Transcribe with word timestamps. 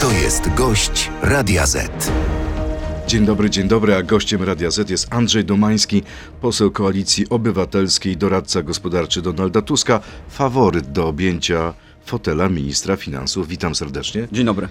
To 0.00 0.12
jest 0.12 0.54
gość 0.54 1.10
Radia 1.22 1.66
Z. 1.66 2.10
Dzień 3.06 3.24
dobry, 3.26 3.50
dzień 3.50 3.68
dobry, 3.68 3.94
a 3.94 4.02
gościem 4.02 4.42
Radia 4.42 4.70
Z 4.70 4.90
jest 4.90 5.14
Andrzej 5.14 5.44
Domański, 5.44 6.02
poseł 6.40 6.70
Koalicji 6.70 7.28
Obywatelskiej, 7.28 8.16
doradca 8.16 8.62
gospodarczy 8.62 9.22
Donalda 9.22 9.62
Tuska, 9.62 10.00
faworyt 10.28 10.92
do 10.92 11.08
objęcia 11.08 11.74
fotela 12.04 12.48
ministra 12.48 12.96
finansów. 12.96 13.48
Witam 13.48 13.74
serdecznie. 13.74 14.28
Dzień 14.32 14.46
dobry. 14.46 14.68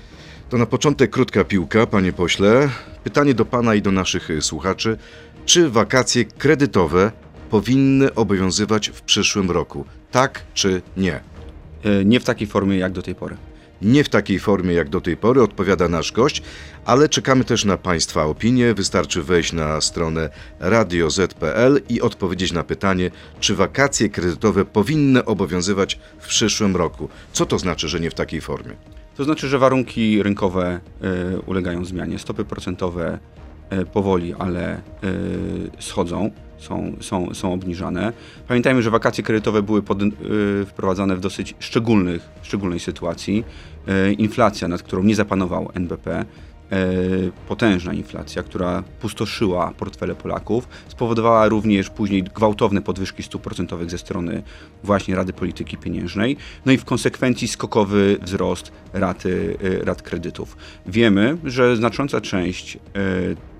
To 0.49 0.57
na 0.57 0.65
początek 0.65 1.11
krótka 1.11 1.43
piłka, 1.43 1.87
panie 1.87 2.13
pośle. 2.13 2.69
Pytanie 3.03 3.33
do 3.33 3.45
pana 3.45 3.75
i 3.75 3.81
do 3.81 3.91
naszych 3.91 4.29
y, 4.29 4.41
słuchaczy. 4.41 4.97
Czy 5.45 5.69
wakacje 5.69 6.25
kredytowe 6.25 7.11
powinny 7.49 8.13
obowiązywać 8.13 8.89
w 8.89 9.01
przyszłym 9.01 9.51
roku? 9.51 9.85
Tak 10.11 10.41
czy 10.53 10.81
nie? 10.97 11.19
E, 11.83 12.05
Nie 12.05 12.19
w 12.19 12.23
takiej 12.23 12.47
formie 12.47 12.77
jak 12.77 12.91
do 12.91 13.01
tej 13.01 13.15
pory. 13.15 13.37
Nie 13.81 14.03
w 14.03 14.09
takiej 14.09 14.39
formie 14.39 14.73
jak 14.73 14.89
do 14.89 15.01
tej 15.01 15.17
pory, 15.17 15.43
odpowiada 15.43 15.87
nasz 15.87 16.11
gość, 16.11 16.41
ale 16.85 17.09
czekamy 17.09 17.43
też 17.43 17.65
na 17.65 17.77
Państwa 17.77 18.25
opinie. 18.25 18.73
Wystarczy 18.73 19.23
wejść 19.23 19.53
na 19.53 19.81
stronę 19.81 20.29
radioz.pl 20.59 21.81
i 21.89 22.01
odpowiedzieć 22.01 22.51
na 22.51 22.63
pytanie, 22.63 23.11
czy 23.39 23.55
wakacje 23.55 24.09
kredytowe 24.09 24.65
powinny 24.65 25.25
obowiązywać 25.25 25.99
w 26.19 26.27
przyszłym 26.27 26.75
roku. 26.75 27.09
Co 27.33 27.45
to 27.45 27.59
znaczy, 27.59 27.87
że 27.87 27.99
nie 27.99 28.11
w 28.11 28.13
takiej 28.13 28.41
formie? 28.41 28.73
To 29.17 29.23
znaczy, 29.23 29.47
że 29.47 29.59
warunki 29.59 30.23
rynkowe 30.23 30.79
e, 31.01 31.39
ulegają 31.39 31.85
zmianie. 31.85 32.19
Stopy 32.19 32.45
procentowe 32.45 33.19
e, 33.69 33.85
powoli, 33.85 34.33
ale 34.33 34.73
e, 34.73 34.81
schodzą, 35.79 36.31
są, 36.59 36.95
są, 37.01 37.33
są 37.33 37.53
obniżane. 37.53 38.13
Pamiętajmy, 38.47 38.81
że 38.81 38.91
wakacje 38.91 39.23
kredytowe 39.23 39.63
były 39.63 39.81
pod, 39.81 40.03
e, 40.03 40.07
wprowadzane 40.65 41.15
w 41.15 41.19
dosyć 41.19 41.55
szczególnych, 41.59 42.29
szczególnej 42.41 42.79
sytuacji. 42.79 43.43
E, 43.87 44.11
inflacja, 44.13 44.67
nad 44.67 44.83
którą 44.83 45.03
nie 45.03 45.15
zapanował 45.15 45.69
NBP, 45.73 46.11
e, 46.11 46.25
potężna 47.47 47.93
inflacja, 47.93 48.43
która 48.43 48.83
pustoszyła 48.99 49.73
portfele 49.77 50.15
Polaków, 50.15 50.67
spowodowała 50.87 51.47
również 51.47 51.89
później 51.89 52.23
gwałtowne 52.23 52.81
podwyżki 52.81 53.23
stóp 53.23 53.41
procentowych 53.41 53.89
ze 53.89 53.97
strony 53.97 54.43
właśnie 54.83 55.15
Rady 55.15 55.33
Polityki 55.33 55.77
Pieniężnej, 55.77 56.37
no 56.65 56.71
i 56.71 56.77
w 56.77 56.85
konsekwencji 56.85 57.47
skokowy 57.47 58.17
wzrost 58.21 58.71
raty, 58.93 59.57
rat 59.83 60.01
kredytów. 60.01 60.57
Wiemy, 60.85 61.37
że 61.43 61.75
znacząca 61.75 62.21
część 62.21 62.77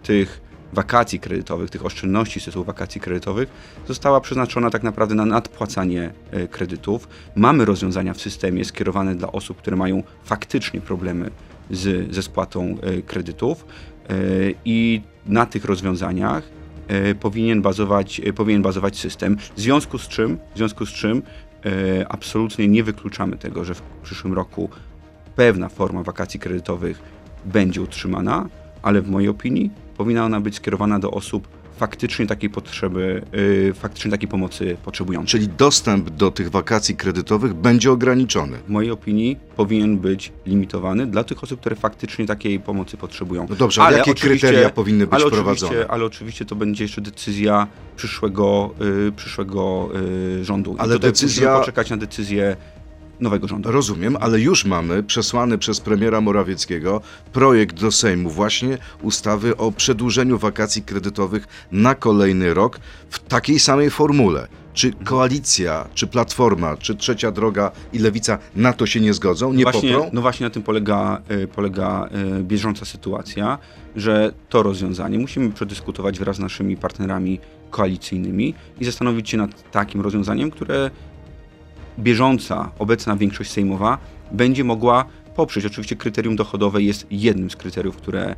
tych 0.03 0.48
wakacji 0.73 1.20
kredytowych, 1.20 1.70
tych 1.70 1.86
oszczędności 1.86 2.39
z 2.39 2.45
tytułu 2.45 2.66
wakacji 2.66 3.02
kredytowych 3.02 3.50
została 3.88 4.22
przeznaczona 4.22 4.70
tak 4.70 4.84
naprawdę 4.84 5.16
na 5.16 5.26
nadpłacanie 5.26 6.14
e, 6.31 6.48
kredytów. 6.48 7.08
Mamy 7.36 7.66
rozwiązania 7.66 8.14
w 8.14 8.22
systemie 8.22 8.66
skierowane 8.66 9.16
dla 9.16 9.31
osób, 9.31 9.58
które 9.58 9.78
mają 9.78 10.03
faktycznie 10.23 10.81
problemy 10.81 11.31
z, 11.72 12.14
ze 12.16 12.23
spłatą 12.23 12.78
e, 12.81 13.02
kredytów 13.02 13.66
e, 14.09 14.14
i 14.66 15.02
na 15.26 15.45
tych 15.45 15.66
rozwiązaniach 15.66 16.44
powinien 17.20 17.61
bazować, 17.61 18.22
powinien 18.36 18.61
bazować 18.61 18.98
system. 18.98 19.38
W 19.56 19.61
związku 19.61 19.98
z 19.98 20.08
czym, 20.08 20.38
w 20.54 20.58
związku 20.58 20.86
z 20.86 20.89
czym 20.89 21.22
absolutnie 22.09 22.67
nie 22.67 22.83
wykluczamy 22.83 23.38
tego, 23.38 23.66
że 23.66 23.76
w 23.76 23.81
przyszłym 24.04 24.33
roku 24.33 24.70
pewna 25.36 25.70
forma 25.70 26.04
wakacji 26.04 26.39
kredytowych 26.39 27.02
będzie 27.45 27.81
utrzymana, 27.81 28.50
ale 28.81 29.02
w 29.02 29.09
mojej 29.09 29.30
opinii 29.30 29.72
powinna 30.00 30.25
ona 30.25 30.39
być 30.42 30.55
skierowana 30.55 31.00
do 31.00 31.11
osób 31.11 31.47
faktycznie 31.78 32.28
takiej 32.28 32.50
potrzeby, 32.50 33.22
yy, 33.33 33.73
faktycznie 33.73 34.11
takiej 34.11 34.28
pomocy 34.28 34.78
potrzebujących. 34.86 35.31
Czyli 35.31 35.47
dostęp 35.58 36.09
do 36.09 36.31
tych 36.31 36.52
wakacji 36.52 36.95
kredytowych 36.95 37.53
będzie 37.53 37.92
ograniczony. 37.92 38.58
W 38.67 38.70
mojej 38.70 38.92
opinii 38.92 39.38
powinien 39.55 39.97
być 39.97 40.31
limitowany 40.45 41.08
dla 41.08 41.23
tych 41.23 41.44
osób, 41.44 41.59
które 41.59 41.75
faktycznie 41.75 42.25
takiej 42.25 42.59
pomocy 42.59 42.97
potrzebują. 42.97 43.47
No 43.50 43.55
dobrze, 43.55 43.83
ale 43.83 43.97
jakie 43.97 44.14
kryteria 44.14 44.70
powinny 44.70 45.08
być 45.08 45.14
ale 45.14 45.25
wprowadzone? 45.31 45.72
Oczywiście, 45.72 45.92
ale 45.92 46.05
oczywiście 46.05 46.45
to 46.45 46.55
będzie 46.55 46.83
jeszcze 46.83 47.02
decyzja 47.02 47.67
przyszłego, 47.95 48.70
yy, 48.80 49.11
przyszłego 49.11 49.89
yy, 50.37 50.45
rządu. 50.45 50.76
I 50.76 50.80
Ale 50.80 50.93
tutaj 50.93 51.11
decyzja- 51.11 51.26
musimy 51.45 51.60
poczekać 51.60 51.89
na 51.89 51.98
decyzję 51.98 52.55
nowego 53.19 53.47
rządu. 53.47 53.71
Rozumiem, 53.71 54.17
ale 54.19 54.39
już 54.39 54.65
mamy 54.65 55.03
przesłany 55.03 55.57
przez 55.57 55.80
premiera 55.80 56.21
Morawieckiego 56.21 57.02
projekt 57.33 57.80
do 57.81 57.91
Sejmu 57.91 58.30
właśnie 58.30 58.77
ustawy 59.02 59.57
o 59.57 59.71
przedłużeniu 59.71 60.37
wakacji 60.37 60.81
kredytowych 60.83 61.47
na 61.71 61.95
kolejny 61.95 62.53
rok 62.53 62.80
w 63.09 63.19
takiej 63.19 63.59
samej 63.59 63.89
formule. 63.89 64.47
Czy 64.73 64.91
koalicja, 64.91 65.87
czy 65.93 66.07
platforma, 66.07 66.77
czy 66.77 66.95
trzecia 66.95 67.31
droga 67.31 67.71
i 67.93 67.99
lewica 67.99 68.37
na 68.55 68.73
to 68.73 68.85
się 68.85 68.99
nie 68.99 69.13
zgodzą, 69.13 69.53
nie 69.53 69.63
właśnie, 69.63 69.93
poprą? 69.93 70.09
No 70.13 70.21
właśnie 70.21 70.43
na 70.43 70.49
tym 70.49 70.63
polega, 70.63 71.21
y, 71.31 71.47
polega 71.47 72.09
y, 72.39 72.43
bieżąca 72.43 72.86
sytuacja, 72.86 73.57
że 73.95 74.31
to 74.49 74.63
rozwiązanie 74.63 75.19
musimy 75.19 75.51
przedyskutować 75.51 76.19
wraz 76.19 76.36
z 76.36 76.39
naszymi 76.39 76.77
partnerami 76.77 77.39
koalicyjnymi 77.69 78.53
i 78.80 78.86
zastanowić 78.86 79.30
się 79.30 79.37
nad 79.37 79.71
takim 79.71 80.01
rozwiązaniem, 80.01 80.51
które 80.51 80.91
bieżąca, 81.99 82.71
obecna 82.80 83.15
większość 83.15 83.52
sejmowa 83.52 83.98
będzie 84.32 84.64
mogła 84.64 85.05
poprzeć. 85.36 85.65
Oczywiście 85.65 85.95
kryterium 85.95 86.36
dochodowe 86.36 86.82
jest 86.82 87.08
jednym 87.11 87.49
z 87.49 87.55
kryteriów, 87.55 87.95
które, 87.98 88.36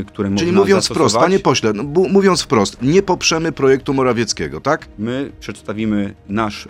y, 0.00 0.04
które 0.04 0.28
Czyli 0.36 0.46
można 0.52 0.60
mówiąc 0.60 0.82
zastosować. 0.84 1.10
wprost, 1.12 1.24
panie 1.26 1.38
pośle, 1.38 1.72
no, 1.72 1.84
bu- 1.84 2.08
mówiąc 2.08 2.42
wprost, 2.42 2.82
nie 2.82 3.02
poprzemy 3.02 3.52
projektu 3.52 3.94
Morawieckiego, 3.94 4.60
tak? 4.60 4.88
My 4.98 5.32
przedstawimy 5.40 6.14
nasz, 6.28 6.66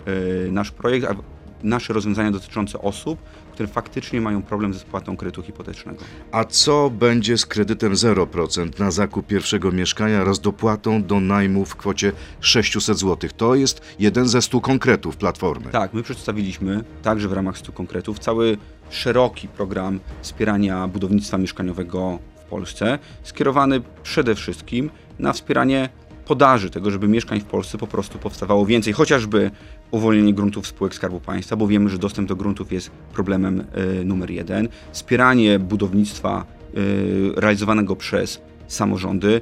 e, 0.47 0.51
nasz 0.51 0.71
projekt, 0.71 1.07
a 1.07 1.15
nasze 1.63 1.93
rozwiązania 1.93 2.31
dotyczące 2.31 2.79
osób, 2.81 3.19
które 3.53 3.67
faktycznie 3.67 4.21
mają 4.21 4.41
problem 4.41 4.73
ze 4.73 4.79
spłatą 4.79 5.17
kredytu 5.17 5.41
hipotecznego. 5.41 6.03
A 6.31 6.43
co 6.43 6.89
będzie 6.89 7.37
z 7.37 7.45
kredytem 7.45 7.93
0% 7.93 8.79
na 8.79 8.91
zakup 8.91 9.27
pierwszego 9.27 9.71
mieszkania 9.71 10.21
oraz 10.21 10.39
dopłatą 10.39 11.03
do 11.03 11.19
najmu 11.19 11.65
w 11.65 11.75
kwocie 11.75 12.11
600 12.39 12.97
zł? 12.97 13.29
To 13.37 13.55
jest 13.55 13.81
jeden 13.99 14.27
ze 14.27 14.41
stu 14.41 14.61
konkretów 14.61 15.17
Platformy. 15.17 15.71
Tak, 15.71 15.93
my 15.93 16.03
przedstawiliśmy 16.03 16.83
także 17.01 17.27
w 17.27 17.33
ramach 17.33 17.57
100 17.57 17.71
konkretów 17.71 18.19
cały 18.19 18.57
szeroki 18.89 19.47
program 19.47 19.99
wspierania 20.21 20.87
budownictwa 20.87 21.37
mieszkaniowego 21.37 22.19
w 22.45 22.49
Polsce, 22.49 22.99
skierowany 23.23 23.81
przede 24.03 24.35
wszystkim 24.35 24.89
na 25.19 25.33
wspieranie 25.33 25.89
podaży 26.25 26.69
tego, 26.69 26.91
żeby 26.91 27.07
mieszkań 27.07 27.39
w 27.39 27.45
Polsce 27.45 27.77
po 27.77 27.87
prostu 27.87 28.19
powstawało 28.19 28.65
więcej, 28.65 28.93
chociażby 28.93 29.51
uwolnienie 29.91 30.33
gruntów 30.33 30.67
spółek 30.67 30.95
Skarbu 30.95 31.19
Państwa, 31.19 31.55
bo 31.55 31.67
wiemy, 31.67 31.89
że 31.89 31.97
dostęp 31.97 32.29
do 32.29 32.35
gruntów 32.35 32.71
jest 32.71 32.91
problemem 33.13 33.63
y, 34.01 34.05
numer 34.05 34.31
jeden, 34.31 34.67
wspieranie 34.91 35.59
budownictwa 35.59 36.45
y, 36.77 37.31
realizowanego 37.35 37.95
przez 37.95 38.41
samorządy, 38.67 39.41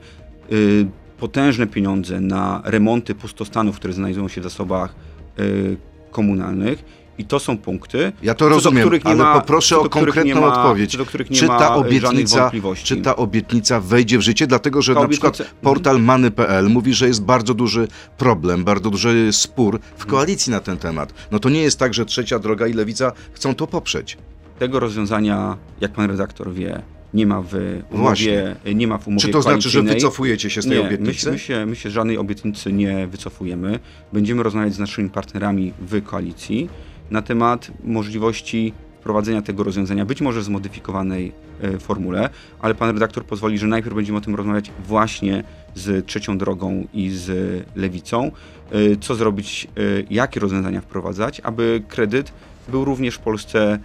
y, 0.51 0.87
potężne 1.17 1.67
pieniądze 1.67 2.21
na 2.21 2.61
remonty 2.65 3.15
pustostanów, 3.15 3.75
które 3.75 3.93
znajdują 3.93 4.27
się 4.27 4.41
w 4.41 4.43
zasobach 4.43 4.95
y, 5.39 5.77
komunalnych 6.11 7.00
i 7.21 7.25
to 7.25 7.39
są 7.39 7.57
punkty, 7.57 8.11
Ja 8.23 8.33
to 8.35 8.49
rozumiem, 8.49 8.89
ale 9.03 9.15
ma- 9.15 9.39
poproszę 9.39 9.79
o 9.79 9.89
konkretną 9.89 10.41
ma- 10.41 10.47
odpowiedź. 10.47 10.97
Czy 11.31 11.47
ta 11.47 11.67
e, 11.67 11.73
obietnica, 11.73 12.51
czy 12.83 12.97
ta 12.97 13.15
obietnica 13.15 13.79
wejdzie 13.79 14.17
w 14.17 14.21
życie? 14.21 14.47
Dlatego, 14.47 14.81
że 14.81 14.93
Ta 14.95 15.01
na 15.01 15.07
przykład 15.07 15.33
obietnica- 15.33 15.43
Mhm. 15.55 15.61
portal 15.63 16.01
many.pl 16.01 16.69
mówi, 16.69 16.93
że 16.93 17.07
jest 17.07 17.23
bardzo 17.23 17.53
duży 17.53 17.87
problem, 18.17 18.63
bardzo 18.63 18.89
duży 18.89 19.29
spór 19.33 19.79
w 19.97 20.05
koalicji 20.05 20.51
na 20.51 20.59
ten 20.59 20.77
temat. 20.77 21.13
No 21.31 21.39
to 21.39 21.49
nie 21.49 21.61
jest 21.61 21.79
tak, 21.79 21.93
że 21.93 22.05
trzecia 22.05 22.39
droga 22.39 22.67
i 22.67 22.73
lewica 22.73 23.11
chcą 23.33 23.55
to 23.55 23.67
poprzeć. 23.67 24.17
Tego 24.59 24.79
rozwiązania, 24.79 25.57
jak 25.81 25.91
pan 25.91 26.09
redaktor 26.09 26.53
wie, 26.53 26.81
nie 27.13 27.27
ma 27.27 27.41
w 27.41 27.53
Właśnie. 27.91 28.31
umowie, 28.33 28.75
nie 28.75 28.87
ma 28.87 28.97
w 28.97 29.07
umowie 29.07 29.21
Czy 29.21 29.29
to 29.29 29.41
znaczy, 29.41 29.69
że 29.69 29.81
wycofujecie 29.81 30.49
się 30.49 30.61
z 30.61 30.67
tej 30.67 30.77
nie, 30.77 30.85
obietnicy? 30.87 31.25
My, 31.25 31.31
my, 31.31 31.39
się, 31.39 31.65
my 31.65 31.75
się 31.75 31.89
żadnej 31.89 32.17
obietnicy 32.17 32.73
nie 32.73 33.07
wycofujemy. 33.07 33.79
Będziemy 34.13 34.43
rozmawiać 34.43 34.73
z 34.73 34.79
naszymi 34.79 35.09
partnerami 35.09 35.73
w 35.79 36.03
koalicji 36.03 36.69
na 37.11 37.21
temat 37.21 37.71
możliwości 37.83 38.73
wprowadzenia 38.99 39.41
tego 39.41 39.63
rozwiązania, 39.63 40.05
być 40.05 40.21
może 40.21 40.39
w 40.39 40.43
zmodyfikowanej 40.43 41.31
e, 41.61 41.79
formule, 41.79 42.29
ale 42.59 42.75
pan 42.75 42.93
redaktor 42.93 43.25
pozwoli, 43.25 43.57
że 43.57 43.67
najpierw 43.67 43.95
będziemy 43.95 44.17
o 44.17 44.21
tym 44.21 44.35
rozmawiać 44.35 44.71
właśnie 44.87 45.43
z 45.75 46.05
trzecią 46.05 46.37
drogą 46.37 46.87
i 46.93 47.09
z 47.09 47.29
lewicą, 47.75 48.31
e, 48.71 48.95
co 49.01 49.15
zrobić, 49.15 49.67
e, 49.77 49.81
jakie 50.09 50.39
rozwiązania 50.39 50.81
wprowadzać, 50.81 51.39
aby 51.39 51.83
kredyt 51.87 52.33
był 52.67 52.85
również 52.85 53.15
w 53.15 53.19
Polsce 53.19 53.79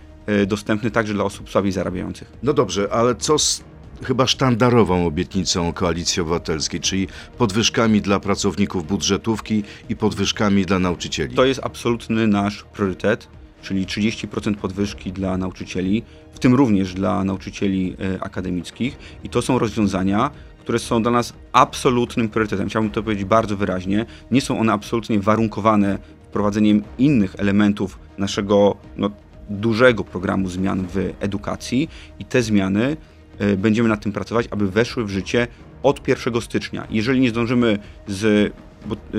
dostępny 0.46 0.90
także 0.90 1.14
dla 1.14 1.24
osób 1.24 1.50
słabiej 1.50 1.72
zarabiających. 1.72 2.32
No 2.42 2.52
dobrze, 2.52 2.88
ale 2.92 3.14
co 3.14 3.38
z 3.38 3.64
chyba 4.02 4.26
sztandarową 4.26 5.06
obietnicą 5.06 5.72
Koalicji 5.72 6.22
Obywatelskiej, 6.22 6.80
czyli 6.80 7.08
podwyżkami 7.38 8.00
dla 8.00 8.20
pracowników 8.20 8.86
budżetówki 8.86 9.62
i 9.88 9.96
podwyżkami 9.96 10.66
dla 10.66 10.78
nauczycieli? 10.78 11.36
To 11.36 11.44
jest 11.44 11.60
absolutny 11.64 12.26
nasz 12.26 12.62
priorytet, 12.62 13.28
czyli 13.62 13.86
30% 13.86 14.54
podwyżki 14.54 15.12
dla 15.12 15.36
nauczycieli, 15.36 16.02
w 16.32 16.38
tym 16.38 16.54
również 16.54 16.94
dla 16.94 17.24
nauczycieli 17.24 17.96
e, 18.14 18.22
akademickich. 18.22 18.98
I 19.24 19.28
to 19.28 19.42
są 19.42 19.58
rozwiązania, 19.58 20.30
które 20.60 20.78
są 20.78 21.02
dla 21.02 21.10
nas 21.12 21.32
absolutnym 21.52 22.28
priorytetem. 22.28 22.68
Chciałbym 22.68 22.90
to 22.90 23.02
powiedzieć 23.02 23.24
bardzo 23.24 23.56
wyraźnie. 23.56 24.06
Nie 24.30 24.40
są 24.40 24.60
one 24.60 24.72
absolutnie 24.72 25.20
warunkowane 25.20 25.98
wprowadzeniem 26.22 26.82
innych 26.98 27.34
elementów 27.38 27.98
naszego 28.18 28.76
no, 28.96 29.10
dużego 29.50 30.04
programu 30.04 30.48
zmian 30.48 30.86
w 30.94 31.12
edukacji 31.20 31.88
i 32.18 32.24
te 32.24 32.42
zmiany 32.42 32.96
będziemy 33.56 33.88
nad 33.88 34.02
tym 34.02 34.12
pracować, 34.12 34.48
aby 34.50 34.70
weszły 34.70 35.04
w 35.04 35.10
życie 35.10 35.46
od 35.82 36.08
1 36.08 36.40
stycznia. 36.40 36.86
Jeżeli 36.90 37.20
nie 37.20 37.30
zdążymy 37.30 37.78
z, 38.06 38.52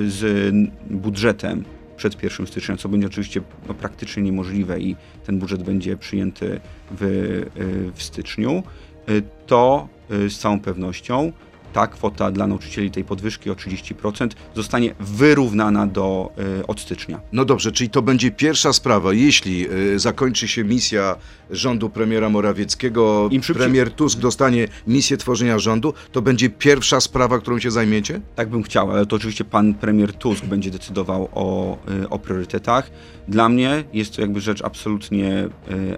z 0.08 0.54
budżetem 0.90 1.64
przed 1.98 2.24
1 2.24 2.48
stycznia, 2.48 2.78
co 2.78 2.90
będzie 2.90 3.08
oczywiście 3.08 3.42
no, 3.68 3.74
praktycznie 3.74 4.24
niemożliwe 4.24 4.80
i 4.80 4.96
ten 5.26 5.40
budżet 5.40 5.64
będzie 5.64 5.98
przyjęty 5.98 6.60
w, 6.92 7.04
e, 7.04 7.92
w 7.92 8.04
styczniu, 8.04 8.64
e, 9.08 9.22
to 9.48 9.88
z 10.10 10.38
całą 10.38 10.60
pewnością 10.60 11.32
ta 11.74 11.88
kwota 11.88 12.32
dla 12.32 12.48
nauczycieli 12.48 12.92
tej 12.92 13.04
podwyżki 13.04 13.50
o 13.50 13.56
30% 13.56 14.30
zostanie 14.56 14.96
wyrównana 15.00 15.88
do, 15.88 16.32
e, 16.60 16.68
od 16.68 16.80
stycznia. 16.80 17.20
No 17.32 17.46
dobrze, 17.46 17.72
czyli 17.72 17.90
to 17.90 18.02
będzie 18.02 18.32
pierwsza 18.32 18.74
sprawa. 18.74 19.14
Jeśli 19.14 19.72
y, 19.72 20.00
zakończy 20.00 20.48
się 20.48 20.64
misja 20.64 21.16
rządu 21.50 21.90
premiera 21.90 22.30
Morawieckiego, 22.30 23.30
Im 23.32 23.44
szybciej- 23.44 23.62
premier 23.64 23.92
Tusk 23.92 24.20
dostanie 24.20 24.68
misję 24.88 25.18
tworzenia 25.18 25.60
rządu, 25.60 25.94
to 26.12 26.22
będzie 26.22 26.50
pierwsza 26.50 27.02
sprawa, 27.02 27.40
którą 27.40 27.60
się 27.60 27.72
zajmiecie? 27.72 28.22
Tak 28.36 28.50
bym 28.50 28.64
chciał, 28.64 28.92
ale 28.92 29.06
to 29.06 29.16
oczywiście 29.16 29.46
pan 29.46 29.74
premier 29.74 30.14
Tusk 30.14 30.46
będzie 30.46 30.72
decydował 30.72 31.30
o, 31.34 31.78
y, 32.04 32.10
o 32.10 32.20
priorytetach. 32.20 32.92
Dla 33.28 33.50
mnie 33.50 33.84
jest 33.94 34.16
to 34.16 34.22
jakby 34.22 34.42
rzecz 34.42 34.62
absolutnie, 34.62 35.50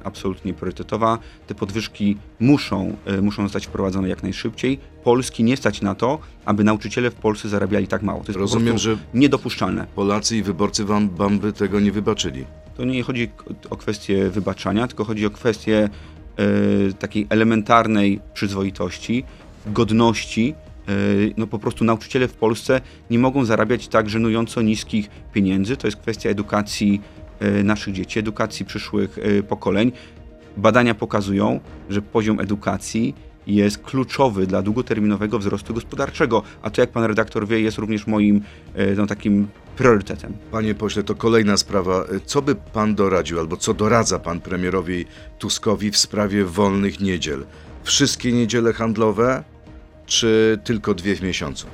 absolutnie 0.03 0.53
priorytetowa. 0.53 1.17
Te 1.47 1.55
podwyżki 1.55 2.17
muszą, 2.39 2.95
muszą 3.21 3.43
zostać 3.43 3.67
wprowadzone 3.67 4.09
jak 4.09 4.23
najszybciej. 4.23 4.79
Polski 5.03 5.43
nie 5.43 5.57
stać 5.57 5.81
na 5.81 5.95
to, 5.95 6.19
aby 6.45 6.63
nauczyciele 6.63 7.11
w 7.11 7.15
Polsce 7.15 7.49
zarabiali 7.49 7.87
tak 7.87 8.01
mało. 8.01 8.19
To 8.19 8.27
jest 8.27 8.39
Rozumiem, 8.39 8.77
że 8.77 8.97
niedopuszczalne. 9.13 9.87
Polacy 9.95 10.37
i 10.37 10.43
wyborcy 10.43 10.85
wam 10.85 11.09
Bamby 11.09 11.53
tego 11.53 11.79
nie 11.79 11.91
wybaczyli. 11.91 12.45
To 12.77 12.85
nie 12.85 13.03
chodzi 13.03 13.29
o 13.69 13.77
kwestię 13.77 14.29
wybaczania, 14.29 14.87
tylko 14.87 15.03
chodzi 15.03 15.25
o 15.25 15.29
kwestię 15.29 15.89
e, 16.37 16.93
takiej 16.93 17.27
elementarnej 17.29 18.19
przyzwoitości, 18.33 19.23
godności. 19.67 20.53
E, 20.87 20.91
no 21.37 21.47
po 21.47 21.59
prostu 21.59 21.85
nauczyciele 21.85 22.27
w 22.27 22.33
Polsce 22.33 22.81
nie 23.09 23.19
mogą 23.19 23.45
zarabiać 23.45 23.87
tak 23.87 24.09
żenująco 24.09 24.61
niskich 24.61 25.09
pieniędzy. 25.33 25.77
To 25.77 25.87
jest 25.87 25.97
kwestia 25.97 26.29
edukacji 26.29 27.01
e, 27.39 27.63
naszych 27.63 27.93
dzieci, 27.93 28.19
edukacji 28.19 28.65
przyszłych 28.65 29.17
pokoleń. 29.49 29.91
Badania 30.57 30.95
pokazują, 30.95 31.59
że 31.89 32.01
poziom 32.01 32.39
edukacji 32.39 33.15
jest 33.55 33.77
kluczowy 33.77 34.47
dla 34.47 34.61
długoterminowego 34.61 35.39
wzrostu 35.39 35.73
gospodarczego, 35.73 36.43
a 36.61 36.69
to 36.69 36.81
jak 36.81 36.91
pan 36.91 37.03
redaktor 37.03 37.47
wie, 37.47 37.61
jest 37.61 37.77
również 37.77 38.07
moim 38.07 38.41
e, 38.75 38.95
no, 38.95 39.07
takim 39.07 39.47
priorytetem. 39.77 40.33
Panie 40.51 40.75
pośle, 40.75 41.03
to 41.03 41.15
kolejna 41.15 41.57
sprawa. 41.57 42.05
Co 42.25 42.41
by 42.41 42.55
pan 42.55 42.95
doradził, 42.95 43.39
albo 43.39 43.57
co 43.57 43.73
doradza 43.73 44.19
pan 44.19 44.39
premierowi 44.41 45.05
Tuskowi 45.39 45.91
w 45.91 45.97
sprawie 45.97 46.45
wolnych 46.45 46.99
niedziel? 46.99 47.45
Wszystkie 47.83 48.31
niedziele 48.31 48.73
handlowe, 48.73 49.43
czy 50.05 50.59
tylko 50.63 50.93
dwie 50.93 51.15
w 51.15 51.21
miesiącu? 51.21 51.67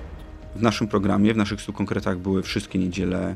W 0.55 0.61
naszym 0.61 0.87
programie, 0.87 1.33
w 1.33 1.37
naszych 1.37 1.61
stu 1.61 1.73
konkretach 1.73 2.17
były 2.17 2.43
wszystkie 2.43 2.79
niedziele 2.79 3.35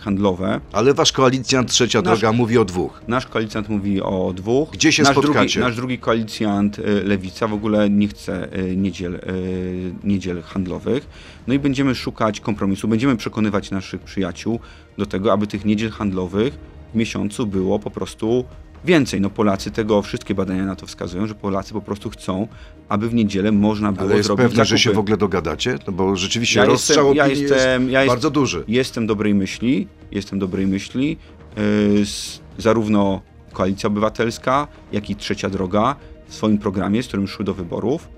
handlowe. 0.00 0.60
Ale 0.72 0.94
wasz 0.94 1.12
koalicjant 1.12 1.70
Trzecia 1.70 1.98
Nasz- 1.98 2.04
Droga 2.04 2.32
mówi 2.32 2.58
o 2.58 2.64
dwóch. 2.64 3.00
Nasz 3.08 3.26
koalicjant 3.26 3.68
mówi 3.68 4.02
o 4.02 4.32
dwóch. 4.36 4.70
Gdzie 4.70 4.92
się 4.92 5.02
nasz 5.02 5.12
spotkacie? 5.12 5.38
Drugi, 5.40 5.58
nasz 5.58 5.76
drugi 5.76 5.98
koalicjant, 5.98 6.78
y, 6.78 6.82
Lewica, 7.04 7.48
w 7.48 7.54
ogóle 7.54 7.90
nie 7.90 8.08
chce 8.08 8.58
y, 8.58 8.76
niedziel, 8.76 9.14
y, 9.14 9.92
niedziel 10.04 10.42
handlowych. 10.42 11.06
No 11.46 11.54
i 11.54 11.58
będziemy 11.58 11.94
szukać 11.94 12.40
kompromisu. 12.40 12.88
Będziemy 12.88 13.16
przekonywać 13.16 13.70
naszych 13.70 14.00
przyjaciół 14.00 14.60
do 14.98 15.06
tego, 15.06 15.32
aby 15.32 15.46
tych 15.46 15.64
niedziel 15.64 15.90
handlowych 15.90 16.54
w 16.92 16.96
miesiącu 16.96 17.46
było 17.46 17.78
po 17.78 17.90
prostu 17.90 18.44
więcej. 18.84 19.20
No 19.20 19.30
Polacy 19.30 19.70
tego, 19.70 20.02
wszystkie 20.02 20.34
badania 20.34 20.64
na 20.64 20.76
to 20.76 20.86
wskazują, 20.86 21.26
że 21.26 21.34
Polacy 21.34 21.72
po 21.72 21.80
prostu 21.80 22.10
chcą, 22.10 22.48
aby 22.88 23.08
w 23.08 23.14
niedzielę 23.14 23.52
można 23.52 23.92
było 23.92 24.06
Ale 24.06 24.16
jest 24.16 24.26
zrobić 24.26 24.46
pewne, 24.46 24.64
że 24.64 24.78
się 24.78 24.82
zakupy. 24.90 24.96
w 24.96 24.98
ogóle 24.98 25.16
dogadacie? 25.16 25.78
No 25.86 25.92
bo 25.92 26.16
rzeczywiście 26.16 26.60
Ja 26.60 26.66
rozstrzał 26.66 27.14
jestem- 27.14 27.16
ja 27.16 27.26
jestem- 27.26 27.82
jest 27.82 27.92
ja 27.92 28.02
jest- 28.02 28.08
bardzo 28.14 28.30
duży. 28.30 28.64
Jestem 28.68 29.06
dobrej 29.06 29.34
myśli, 29.34 29.88
jestem 30.12 30.38
dobrej 30.38 30.66
myśli. 30.66 31.16
Yy, 31.94 32.00
s- 32.02 32.40
zarówno 32.58 33.20
Koalicja 33.52 33.86
Obywatelska, 33.86 34.68
jak 34.92 35.10
i 35.10 35.16
Trzecia 35.16 35.50
Droga 35.50 35.96
w 36.28 36.34
swoim 36.34 36.58
programie, 36.58 37.02
z 37.02 37.06
którym 37.08 37.28
szły 37.28 37.44
do 37.44 37.54
wyborów, 37.54 38.08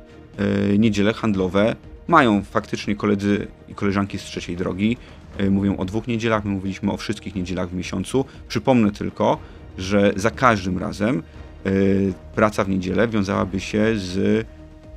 yy, 0.70 0.78
niedziele 0.78 1.12
handlowe 1.12 1.76
mają 2.08 2.42
faktycznie 2.44 2.96
koledzy 2.96 3.46
i 3.68 3.74
koleżanki 3.74 4.18
z 4.18 4.22
Trzeciej 4.22 4.56
Drogi. 4.56 4.96
yy, 5.38 5.50
Mówią 5.50 5.76
o 5.76 5.84
dwóch 5.84 6.06
niedzielach, 6.08 6.44
my 6.44 6.50
mówiliśmy 6.50 6.92
o 6.92 6.96
wszystkich 6.96 7.34
niedzielach 7.34 7.68
w 7.68 7.74
miesiącu. 7.74 8.24
Przypomnę 8.48 8.90
tylko, 8.92 9.38
że 9.78 10.12
za 10.16 10.30
każdym 10.30 10.78
razem 10.78 11.22
yy, 11.64 11.72
praca 12.34 12.64
w 12.64 12.68
niedzielę 12.68 13.08
wiązałaby 13.08 13.60
się 13.60 13.84
z 13.96 14.46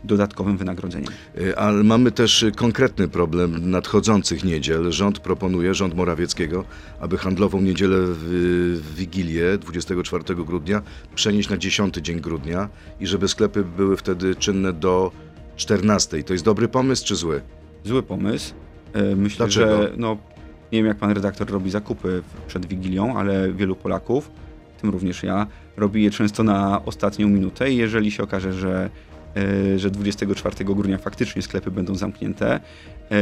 dodatkowym 0.04 0.58
wynagrodzeniem. 0.58 1.14
Y, 1.38 1.58
Ale 1.58 1.84
mamy 1.84 2.12
też 2.12 2.44
y, 2.44 2.52
konkretny 2.52 3.08
problem 3.08 3.70
nadchodzących 3.70 4.44
niedziel. 4.44 4.92
Rząd 4.92 5.20
proponuje, 5.20 5.74
rząd 5.74 5.96
Morawieckiego, 5.96 6.66
aby 7.00 7.18
handlową 7.18 7.62
niedzielę 7.62 7.98
w, 8.00 8.94
Wigilię 8.96 9.58
24 9.58 10.24
grudnia 10.36 10.82
przenieść 11.16 11.50
na 11.50 11.58
10 11.58 11.96
dzień 11.96 12.20
grudnia 12.20 12.70
i 13.00 13.08
żeby 13.08 13.28
sklepy 13.28 13.64
były 13.64 13.98
wtedy 13.98 14.36
czynne 14.36 14.74
do 14.74 15.12
14. 15.56 16.24
To 16.24 16.34
jest 16.34 16.46
dobry 16.46 16.68
pomysł 16.68 17.06
czy 17.06 17.16
zły? 17.16 17.42
Zły 17.84 18.04
pomysł. 18.04 18.54
E, 18.94 19.16
Myślę, 19.16 19.46
Dlaczego? 19.46 19.82
że 19.82 19.92
no, 19.98 20.18
nie 20.72 20.80
wiem 20.80 20.86
jak 20.86 20.98
pan 20.98 21.12
redaktor 21.12 21.52
robi 21.52 21.70
zakupy 21.70 22.24
przed 22.48 22.66
Wigilią, 22.66 23.18
ale 23.18 23.54
wielu 23.54 23.76
Polaków, 23.76 24.32
tym 24.82 24.90
również 24.90 25.24
ja, 25.24 25.48
robi 25.78 26.04
je 26.04 26.12
często 26.12 26.44
na 26.44 26.86
ostatnią 26.86 27.28
minutę 27.28 27.72
i 27.72 27.78
jeżeli 27.78 28.12
się 28.12 28.24
okaże, 28.24 28.54
że, 28.54 28.90
e, 29.36 29.80
że 29.80 29.92
24 29.92 30.66
grudnia 30.66 30.98
faktycznie 30.98 31.42
sklepy 31.42 31.72
będą 31.72 31.96
zamknięte, 31.96 32.60
e, 33.10 33.22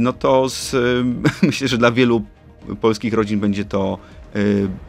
no 0.00 0.12
to 0.12 0.48
z, 0.48 0.76
myślę, 1.42 1.68
że 1.68 1.78
dla 1.78 1.92
wielu 1.92 2.22
polskich 2.80 3.14
rodzin 3.14 3.40
będzie 3.40 3.64
to, 3.64 3.98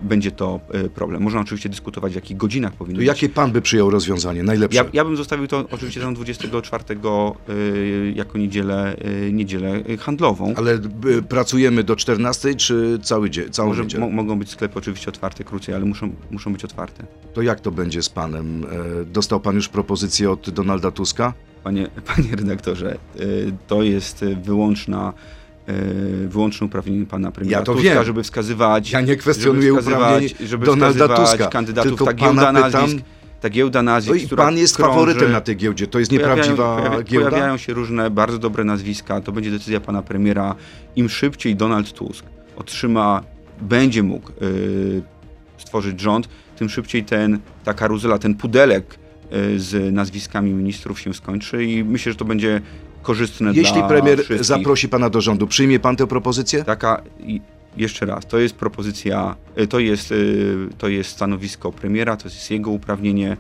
będzie 0.02 0.32
to 0.32 0.60
e, 0.72 0.90
problem. 0.90 1.24
Można 1.24 1.42
oczywiście 1.42 1.70
dyskutować 1.70 2.12
w 2.12 2.16
jakich 2.16 2.38
godzinach 2.38 2.74
powinno 2.74 2.96
To 2.96 3.00
być 3.00 3.08
jakie 3.08 3.30
pan 3.30 3.52
by 3.52 3.62
przyjął 3.62 3.90
rozwiązanie? 3.90 4.44
Najlepsze? 4.44 4.78
ja, 4.78 4.86
ja 4.94 5.06
bym 5.06 5.18
zostawił 5.18 5.48
to 5.48 5.66
oczywiście 5.72 6.02
tą 6.02 6.14
24 6.14 6.84
y, 7.50 8.14
jako 8.16 8.38
niedzielę, 8.38 8.96
y, 9.28 9.32
niedzielę 9.34 9.84
y, 9.90 9.98
handlową. 9.98 10.54
Ale 10.56 10.74
y, 10.74 11.22
pracujemy 11.30 11.84
do 11.84 11.96
14 11.96 12.56
czy 12.56 13.00
cały 13.04 13.30
dzień, 13.30 13.50
całą 13.50 13.70
Może 13.70 13.82
niedzielę? 13.84 14.06
mo, 14.06 14.12
mogą 14.12 14.40
być 14.40 14.50
sklepy 14.50 14.80
oczywiście 14.80 15.10
otwarte 15.10 15.44
krócej, 15.44 15.76
ale 15.76 15.86
muszą, 15.86 16.12
muszą 16.32 16.54
być 16.54 16.66
otwarte. 16.66 17.06
To 17.34 17.42
jak 17.42 17.60
to 17.60 17.72
będzie 17.72 18.02
z 18.02 18.10
panem? 18.10 18.66
E, 19.02 19.06
Dostał 19.06 19.40
pan 19.40 19.56
już 19.56 19.70
propozycję 19.70 20.32
od 20.32 20.50
Donalda 20.50 20.92
Tuska? 20.92 21.34
Panie, 21.64 21.88
panie 22.16 22.36
redaktorze, 22.36 22.98
y, 23.20 23.52
to 23.68 23.84
jest 23.84 24.24
y, 24.24 24.36
wyłączna, 24.36 25.14
y, 25.14 25.45
wyłączne 26.28 26.66
uprawnienie 26.68 27.06
pana 27.06 27.32
premiera 27.32 27.60
Ja 27.60 27.66
to 27.66 27.74
Tuska, 27.74 27.90
wiem. 27.94 28.06
żeby 28.06 28.24
wskazywać, 28.24 28.92
Ja 28.92 29.02
nie 29.02 29.16
kwestionuję 29.16 29.68
żeby 29.68 29.80
uprawnień 29.96 30.30
żeby 30.46 30.66
Donalda 30.66 31.08
Tuska, 31.08 31.48
kandydatów. 31.48 31.90
tylko 31.92 32.06
ta 32.06 32.14
giełda 32.14 32.42
pana 32.42 32.62
pytam- 32.64 32.82
nazwisk, 32.82 33.06
ta 33.42 33.50
giełda 33.50 33.84
No 33.84 33.92
nazwisk, 33.92 34.24
i 34.24 34.28
która 34.28 34.44
pan 34.46 34.58
jest 34.58 34.76
krąży, 34.76 34.94
faworytem 34.94 35.32
na 35.32 35.42
tej 35.42 35.56
giełdzie. 35.58 35.88
To 35.88 36.00
jest 36.00 36.12
nieprawdziwa 36.12 36.76
pojawiają, 36.78 37.04
giełda? 37.04 37.30
Pojawiają 37.30 37.58
się 37.58 37.74
różne 37.74 38.10
bardzo 38.10 38.38
dobre 38.38 38.64
nazwiska. 38.64 39.22
To 39.22 39.32
będzie 39.32 39.52
decyzja 39.52 39.80
pana 39.80 40.02
premiera. 40.02 40.56
Im 40.96 41.10
szybciej 41.10 41.56
Donald 41.56 41.94
Tusk 41.94 42.26
otrzyma, 42.56 43.24
będzie 43.62 44.04
mógł 44.04 44.32
y, 44.42 45.02
stworzyć 45.58 46.00
rząd, 46.02 46.30
tym 46.58 46.70
szybciej 46.70 47.04
ten, 47.04 47.40
ta 47.64 47.74
karuzela, 47.74 48.18
ten 48.20 48.36
pudelek 48.36 48.96
y, 49.54 49.60
z 49.60 49.94
nazwiskami 49.94 50.52
ministrów 50.54 51.00
się 51.00 51.14
skończy 51.14 51.64
i 51.66 51.84
myślę, 51.84 52.12
że 52.12 52.18
to 52.18 52.26
będzie 52.26 52.62
korzystne 53.06 53.52
Jeśli 53.54 53.74
dla 53.74 53.88
premier 53.88 54.18
wszystkich. 54.18 54.44
zaprosi 54.44 54.90
pana 54.90 55.10
do 55.10 55.22
rządu, 55.22 55.48
przyjmie 55.48 55.80
pan 55.80 55.96
tę 55.96 56.08
propozycję? 56.08 56.64
Taka, 56.64 57.02
jeszcze 57.78 58.06
raz, 58.06 58.26
to 58.26 58.40
jest 58.40 58.56
propozycja, 58.56 59.36
y, 59.60 59.68
to 59.68 59.80
jest, 59.80 60.12
y, 60.12 60.68
to 60.78 60.88
jest 60.88 61.10
stanowisko 61.10 61.72
premiera, 61.72 62.18
to 62.18 62.28
jest 62.28 62.52
jego 62.52 62.72
uprawnienie. 62.72 63.38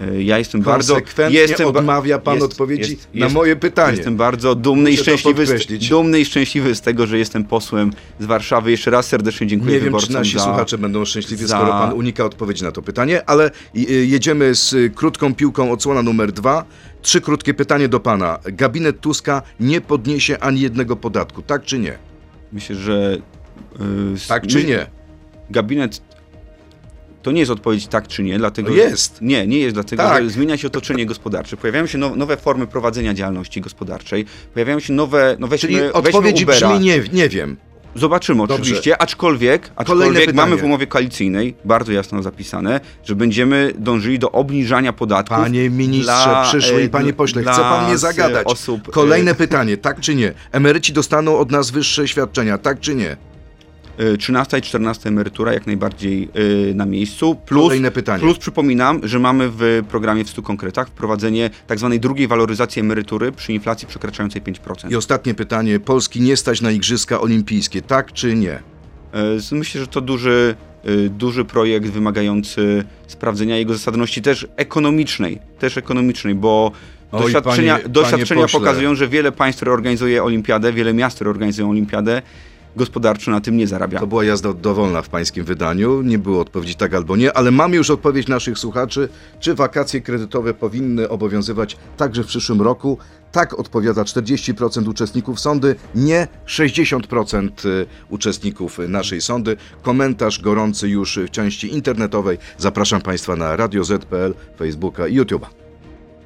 Y, 0.00 0.22
Ja 0.22 0.38
jestem 0.38 0.60
bardzo. 0.62 0.96
Jestem 1.30 1.66
odmawia 1.68 2.18
pan 2.18 2.34
jest- 2.34 2.46
odpowiedzi 2.46 2.90
jest- 2.92 3.08
na 3.14 3.24
jest- 3.24 3.34
moje 3.34 3.56
pytanie. 3.56 3.96
Jestem 3.96 4.16
bardzo 4.16 4.54
dumny 4.54 4.90
i, 4.90 4.92
Muszę 4.92 5.04
to 5.04 5.18
szczęśliwy 5.18 5.46
z, 5.46 5.88
dumny 5.88 6.20
i 6.20 6.24
szczęśliwy 6.24 6.74
z 6.74 6.80
tego, 6.80 7.06
że 7.06 7.18
jestem 7.18 7.44
posłem 7.44 7.90
z 8.20 8.24
Warszawy. 8.24 8.70
Jeszcze 8.70 8.90
raz 8.90 9.06
serdecznie 9.06 9.46
dziękuję 9.46 9.72
Nie 9.72 9.80
wiem, 9.80 9.94
czy 10.00 10.12
nasi 10.12 10.38
za... 10.38 10.44
słuchacze 10.44 10.78
będą 10.78 11.04
szczęśliwi, 11.04 11.46
za- 11.46 11.56
skoro 11.56 11.72
pan 11.72 11.92
unika 11.92 12.24
odpowiedzi 12.24 12.64
na 12.64 12.72
to 12.72 12.82
pytanie, 12.82 13.22
ale 13.30 13.50
y, 13.76 13.80
jedziemy 14.06 14.54
z 14.54 14.72
y, 14.72 14.90
krótką 14.94 15.34
piłką 15.34 15.72
odsłona 15.72 16.02
numer 16.02 16.32
dwa. 16.32 16.64
Trzy 17.02 17.20
krótkie 17.20 17.54
pytanie 17.54 17.88
do 17.88 18.00
pana. 18.00 18.38
Gabinet 18.44 19.00
Tuska 19.00 19.42
nie 19.60 19.80
podniesie 19.80 20.38
ani 20.38 20.60
jednego 20.60 20.96
podatku, 20.96 21.42
tak 21.42 21.64
czy 21.64 21.78
nie? 21.78 21.98
Myślę, 22.52 22.76
że... 22.76 23.18
y, 24.10 24.14
s- 24.14 24.26
Tak 24.26 24.46
czy 24.46 24.64
nie? 24.64 24.86
Gabinet... 25.50 26.00
To 27.26 27.32
nie 27.32 27.40
jest 27.40 27.50
odpowiedź 27.52 27.86
tak 27.86 28.08
czy 28.08 28.22
nie, 28.22 28.38
dlatego... 28.38 28.68
No 28.70 28.74
że- 28.76 28.80
jest. 28.82 29.22
Nie, 29.22 29.46
nie 29.46 29.58
jest 29.58 29.74
dlatego, 29.76 30.02
Tak. 30.02 30.24
że 30.24 30.30
zmienia 30.30 30.56
się 30.56 30.66
otoczenie 30.66 31.06
gospodarcze. 31.06 31.56
Pojawiają 31.56 31.86
się 31.86 31.98
now, 31.98 32.16
nowe 32.16 32.36
formy 32.36 32.66
prowadzenia 32.66 33.14
działalności 33.14 33.60
gospodarczej. 33.60 34.24
Pojawiają 34.54 34.80
się 34.80 34.92
nowe... 34.92 35.36
No 35.38 35.46
weźmy, 35.48 35.68
Czyli 35.68 35.74
weźmy 35.80 35.92
odpowiedź 35.92 36.42
Ubera. 36.42 36.68
brzmi 36.68 36.84
nie, 36.84 37.00
nie 37.12 37.28
wiem. 37.28 37.56
Zobaczymy 37.94 38.38
Dobrze. 38.40 38.54
oczywiście, 38.54 39.02
aczkolwiek, 39.02 39.70
aczkolwiek 39.76 40.34
mamy 40.34 40.56
w 40.56 40.64
umowie 40.64 40.86
koalicyjnej 40.86 41.54
bardzo 41.64 41.92
jasno 41.92 42.22
zapisane, 42.22 42.80
że 43.04 43.14
będziemy 43.14 43.72
dążyli 43.78 44.18
do 44.18 44.32
obniżania 44.32 44.92
podatków. 44.92 45.36
Panie 45.36 45.70
ministrze, 45.70 46.04
dla, 46.24 46.44
przyszły 46.48 46.76
e, 46.80 46.84
i 46.84 46.88
panie 46.88 47.12
pośle, 47.12 47.42
chce 47.42 47.50
pan 47.60 47.84
mnie 47.84 47.94
s- 47.94 48.00
zagadać. 48.00 48.46
Osób, 48.46 48.88
e, 48.88 48.92
Kolejne 48.92 49.34
pytanie, 49.34 49.76
tak 49.76 50.00
czy 50.00 50.14
nie? 50.14 50.32
Emeryci 50.52 50.92
dostaną 50.92 51.38
od 51.38 51.50
nas 51.50 51.70
wyższe 51.70 52.08
świadczenia, 52.08 52.58
tak 52.58 52.80
czy 52.80 52.94
nie? 52.94 53.16
E, 53.98 54.16
13 54.16 54.58
i 54.58 54.62
14 54.62 55.08
emerytura 55.08 55.52
jak 55.52 55.66
najbardziej 55.66 56.28
e, 56.70 56.74
na 56.74 56.86
miejscu. 56.86 57.36
Plus, 57.46 57.62
Kolejne 57.62 57.90
pytanie. 57.90 58.20
plus 58.20 58.38
przypominam, 58.38 59.00
że 59.02 59.18
mamy 59.18 59.48
w 59.56 59.82
programie 59.88 60.24
w 60.24 60.30
100 60.30 60.42
konkretach 60.42 60.88
wprowadzenie 60.88 61.50
tak 61.66 61.78
zwanej 61.78 62.00
drugiej 62.00 62.26
waloryzacji 62.28 62.80
emerytury 62.80 63.32
przy 63.32 63.52
inflacji 63.52 63.88
przekraczającej 63.88 64.42
5%. 64.42 64.90
I 64.92 64.96
ostatnie 64.96 65.34
pytanie, 65.34 65.80
Polski 65.80 66.20
nie 66.20 66.36
stać 66.36 66.60
na 66.60 66.70
Igrzyska 66.70 67.20
Olimpijskie, 67.20 67.82
tak 67.82 68.12
czy 68.12 68.34
nie? 68.34 68.52
E, 68.52 68.60
Myślę, 69.52 69.80
że 69.80 69.86
to 69.86 70.00
duży, 70.00 70.54
e, 70.84 71.08
duży 71.08 71.44
projekt 71.44 71.86
wymagający 71.86 72.84
sprawdzenia 73.06 73.56
jego 73.56 73.72
zasadności 73.72 74.22
też 74.22 74.46
ekonomicznej, 74.56 75.38
też 75.58 75.76
ekonomicznej, 75.78 76.34
bo 76.34 76.72
Oj, 77.12 77.22
doświadczenia, 77.22 77.72
panie- 77.74 77.82
panie 77.82 77.94
doświadczenia 77.94 78.42
pośle. 78.42 78.60
pokazują, 78.60 78.94
że 78.94 79.08
wiele 79.08 79.32
państw, 79.32 79.58
które 79.58 79.72
organizuje 79.72 80.24
olimpiadę, 80.24 80.72
wiele 80.72 80.94
miast, 80.94 81.14
które 81.16 81.30
organizują 81.30 81.70
olimpiadę, 81.70 82.22
gospodarczo 82.76 83.30
na 83.30 83.40
tym 83.40 83.56
nie 83.56 83.66
zarabia. 83.66 84.00
To 84.00 84.06
była 84.06 84.24
jazda 84.24 84.52
dowolna 84.52 85.02
w 85.02 85.08
pańskim 85.08 85.44
wydaniu, 85.44 86.02
nie 86.02 86.18
było 86.18 86.40
odpowiedzi 86.40 86.74
tak 86.74 86.94
albo 86.94 87.16
nie, 87.16 87.32
ale 87.32 87.50
mamy 87.50 87.76
już 87.76 87.90
odpowiedź 87.90 88.28
naszych 88.28 88.58
słuchaczy, 88.58 89.08
czy 89.40 89.54
wakacje 89.54 90.00
kredytowe 90.00 90.54
powinny 90.54 91.08
obowiązywać 91.08 91.76
także 91.96 92.22
w 92.24 92.26
przyszłym 92.26 92.62
roku. 92.62 92.98
Tak 93.32 93.58
odpowiada 93.58 94.02
40% 94.02 94.88
uczestników 94.88 95.40
sądy, 95.40 95.76
nie 95.94 96.28
60% 96.46 97.50
uczestników 98.08 98.78
naszej 98.88 99.20
sądy. 99.20 99.56
Komentarz 99.82 100.40
gorący 100.40 100.88
już 100.88 101.18
w 101.18 101.30
części 101.30 101.74
internetowej. 101.74 102.38
Zapraszam 102.58 103.00
Państwa 103.00 103.36
na 103.36 103.56
Radio 103.56 103.84
Z.pl, 103.84 104.34
Facebooka 104.58 105.08
i 105.08 105.20
YouTube'a. 105.20 105.46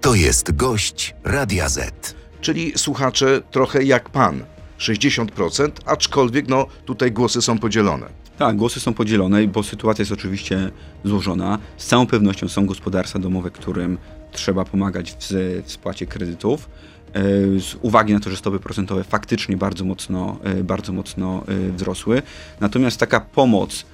To 0.01 0.15
jest 0.15 0.57
gość 0.57 1.15
Radia 1.25 1.69
Z. 1.69 2.15
Czyli 2.41 2.73
słuchacze 2.77 3.43
trochę 3.51 3.85
jak 3.85 4.11
pan. 4.11 4.45
60%, 4.81 5.71
aczkolwiek 5.87 6.49
no 6.49 6.67
tutaj 6.85 7.13
głosy 7.13 7.43
są 7.43 7.59
podzielone. 7.59 8.07
Tak, 8.39 8.57
głosy 8.57 8.81
są 8.81 8.95
podzielone, 8.95 9.47
bo 9.47 9.63
sytuacja 9.63 10.03
jest 10.03 10.13
oczywiście 10.13 10.71
złożona. 11.05 11.59
Z 11.77 11.87
całą 11.87 12.07
pewnością 12.07 12.49
są 12.49 12.67
gospodarstwa 12.67 13.19
domowe, 13.19 13.51
którym 13.51 13.99
trzeba 14.33 14.65
pomagać 14.65 15.13
w, 15.13 15.17
w 15.65 15.73
spłacie 15.73 16.07
kredytów. 16.07 16.69
E, 17.13 17.23
Z 17.61 17.77
uwagi 17.83 18.13
na 18.13 18.21
to, 18.21 18.31
że 18.31 18.37
stopy 18.37 18.59
procentowe 18.59 19.05
faktycznie 19.05 19.57
bardzo 19.57 19.85
mocno, 19.85 20.39
e, 20.45 20.65
bardzo 20.65 20.93
mocno 20.93 21.45
e, 21.49 21.73
wzrosły. 21.73 22.23
Natomiast 22.61 23.01
taka 23.01 23.21
pomoc 23.21 23.85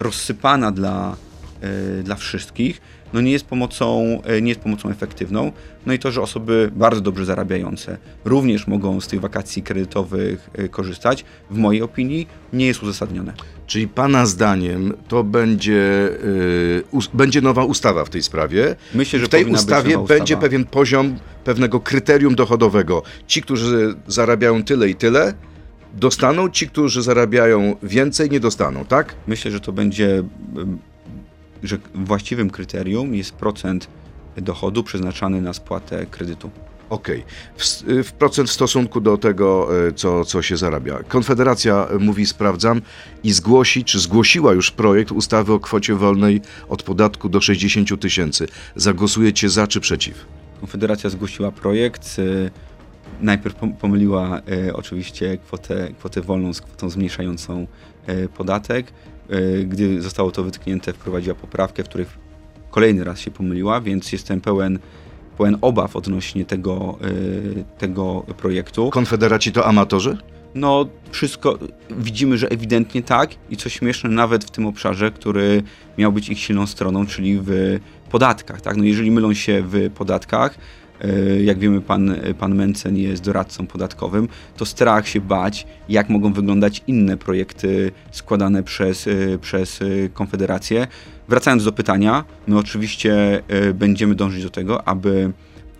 rozsypana 0.00 0.72
dla, 0.72 1.16
dla 2.04 2.16
wszystkich, 2.16 2.80
no 3.12 3.20
nie 3.20 3.32
jest 3.32 3.44
pomocą, 3.44 4.18
e, 4.24 4.42
nie 4.42 4.48
jest 4.48 4.60
pomocą 4.60 4.90
efektywną. 4.90 5.52
No 5.86 5.92
i 5.92 5.98
to, 5.98 6.12
że 6.12 6.22
osoby 6.22 6.70
bardzo 6.76 7.00
dobrze 7.00 7.24
zarabiające 7.24 7.98
również 8.24 8.66
mogą 8.66 9.00
z 9.00 9.06
tych 9.06 9.20
wakacji 9.20 9.62
kredytowych 9.62 10.50
e, 10.52 10.68
korzystać, 10.68 11.24
w 11.50 11.58
mojej 11.58 11.82
opinii 11.82 12.28
nie 12.52 12.66
jest 12.66 12.82
uzasadnione. 12.82 13.32
Czyli 13.66 13.88
Pana 13.88 14.26
zdaniem 14.26 14.94
to 15.08 15.24
będzie, 15.24 16.08
y, 16.24 16.82
us, 16.90 17.10
będzie 17.14 17.40
nowa 17.40 17.64
ustawa 17.64 18.04
w 18.04 18.10
tej 18.10 18.22
sprawie. 18.22 18.76
Myślę, 18.94 19.18
że 19.18 19.26
w 19.26 19.28
tej 19.28 19.44
ustawie 19.44 19.98
będzie 19.98 20.36
pewien 20.36 20.64
poziom 20.64 21.18
pewnego 21.44 21.80
kryterium 21.80 22.34
dochodowego. 22.34 23.02
Ci, 23.26 23.42
którzy 23.42 23.94
zarabiają 24.06 24.64
tyle 24.64 24.88
i 24.88 24.94
tyle, 24.94 25.34
dostaną, 25.94 26.48
ci, 26.48 26.68
którzy 26.68 27.02
zarabiają 27.02 27.76
więcej, 27.82 28.30
nie 28.30 28.40
dostaną, 28.40 28.84
tak? 28.84 29.14
Myślę, 29.26 29.50
że 29.50 29.60
to 29.60 29.72
będzie, 29.72 30.22
że 31.62 31.78
właściwym 31.94 32.50
kryterium 32.50 33.14
jest 33.14 33.32
procent 33.32 33.88
dochodu 34.36 34.82
przeznaczany 34.82 35.40
na 35.42 35.52
spłatę 35.52 36.06
kredytu. 36.06 36.50
Okej. 36.90 37.24
W, 37.56 37.62
s- 37.62 37.84
y, 37.88 38.02
w 38.04 38.12
procent 38.12 38.48
w 38.48 38.52
stosunku 38.52 39.00
do 39.00 39.16
tego, 39.18 39.68
y, 39.88 39.92
co, 39.92 40.24
co 40.24 40.42
się 40.42 40.56
zarabia. 40.56 40.98
Konfederacja 41.08 41.88
y, 41.92 41.98
mówi, 41.98 42.26
sprawdzam, 42.26 42.80
i 43.24 43.32
zgłosi, 43.32 43.84
czy 43.84 44.00
zgłosiła 44.00 44.52
już 44.52 44.70
projekt 44.70 45.12
ustawy 45.12 45.52
o 45.52 45.60
kwocie 45.60 45.94
wolnej 45.94 46.40
od 46.68 46.82
podatku 46.82 47.28
do 47.28 47.40
60 47.40 48.00
tysięcy. 48.00 48.46
Zagłosujecie 48.76 49.48
za 49.48 49.66
czy 49.66 49.80
przeciw? 49.80 50.26
Konfederacja 50.60 51.10
zgłosiła 51.10 51.52
projekt. 51.52 52.16
e, 52.46 52.50
Najpierw 53.20 53.56
pom- 53.56 53.72
pomyliła 53.76 54.40
oczywiście 54.74 55.38
kwotę, 55.38 55.88
kwotę 55.98 56.20
wolną 56.20 56.52
z 56.54 56.60
kwotą 56.60 56.90
zmniejszającą 56.90 57.66
podatek. 58.36 58.92
E, 59.30 59.64
gdy 59.64 60.02
zostało 60.02 60.30
to 60.30 60.42
wytknięte, 60.42 60.92
wprowadziła 60.92 61.34
poprawkę, 61.34 61.84
w 61.84 61.88
której 61.88 62.06
kolejny 62.70 63.04
raz 63.04 63.20
się 63.20 63.30
pomyliła, 63.30 63.80
więc 63.80 64.12
jestem 64.12 64.40
pełen, 64.40 64.78
pełen 65.36 65.58
obaw 65.60 65.96
odnośnie 65.96 66.44
tego, 66.44 66.98
e, 67.02 67.78
tego 67.78 68.24
projektu. 68.36 68.90
Konfederaci 68.90 69.52
to 69.52 69.66
amatorzy? 69.66 70.18
No, 70.54 70.86
wszystko 71.10 71.58
widzimy, 71.90 72.38
że 72.38 72.48
ewidentnie 72.48 73.02
tak 73.02 73.30
i 73.50 73.56
co 73.56 73.68
śmieszne, 73.68 74.10
nawet 74.10 74.44
w 74.44 74.50
tym 74.50 74.66
obszarze, 74.66 75.10
który 75.10 75.62
miał 75.98 76.12
być 76.12 76.28
ich 76.28 76.38
silną 76.38 76.66
stroną, 76.66 77.06
czyli 77.06 77.40
w 77.42 77.78
podatkach. 78.10 78.60
Tak? 78.60 78.76
No, 78.76 78.84
jeżeli 78.84 79.10
mylą 79.10 79.34
się 79.34 79.62
w 79.66 79.90
podatkach, 79.94 80.58
jak 81.44 81.58
wiemy, 81.58 81.80
pan, 81.80 82.14
pan 82.38 82.54
Mencen 82.54 82.96
jest 82.96 83.22
doradcą 83.22 83.66
podatkowym, 83.66 84.28
to 84.56 84.66
strach 84.66 85.08
się 85.08 85.20
bać, 85.20 85.66
jak 85.88 86.08
mogą 86.08 86.32
wyglądać 86.32 86.82
inne 86.86 87.16
projekty 87.16 87.92
składane 88.10 88.62
przez, 88.62 89.06
e, 89.06 89.38
przez 89.40 89.82
e, 89.82 89.84
Konfederację. 90.14 90.86
Wracając 91.28 91.64
do 91.64 91.72
pytania, 91.72 92.24
my 92.46 92.58
oczywiście 92.58 93.42
e, 93.48 93.74
będziemy 93.74 94.14
dążyć 94.14 94.42
do 94.42 94.50
tego, 94.50 94.88
aby 94.88 95.32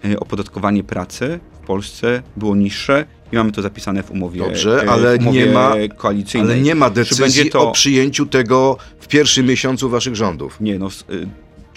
e, 0.04 0.20
opodatkowanie 0.20 0.84
pracy 0.84 1.40
w 1.62 1.66
Polsce 1.66 2.22
było 2.36 2.56
niższe 2.56 3.04
i 3.32 3.36
mamy 3.36 3.52
to 3.52 3.62
zapisane 3.62 4.02
w 4.02 4.10
umowie, 4.10 4.40
Dobrze, 4.40 4.84
e, 4.84 4.90
ale 4.90 5.16
umowie 5.16 5.46
nie 5.46 5.52
ma- 5.52 5.74
koalicyjnej. 5.96 6.52
Ale 6.52 6.60
nie 6.62 6.74
ma 6.74 6.90
decyzji 6.90 7.50
to- 7.50 7.68
o 7.68 7.72
przyjęciu 7.72 8.26
tego 8.26 8.76
w 9.00 9.08
pierwszym 9.08 9.46
miesiącu 9.46 9.88
waszych 9.90 10.16
rządów. 10.16 10.60
Nie, 10.60 10.78
no, 10.78 10.88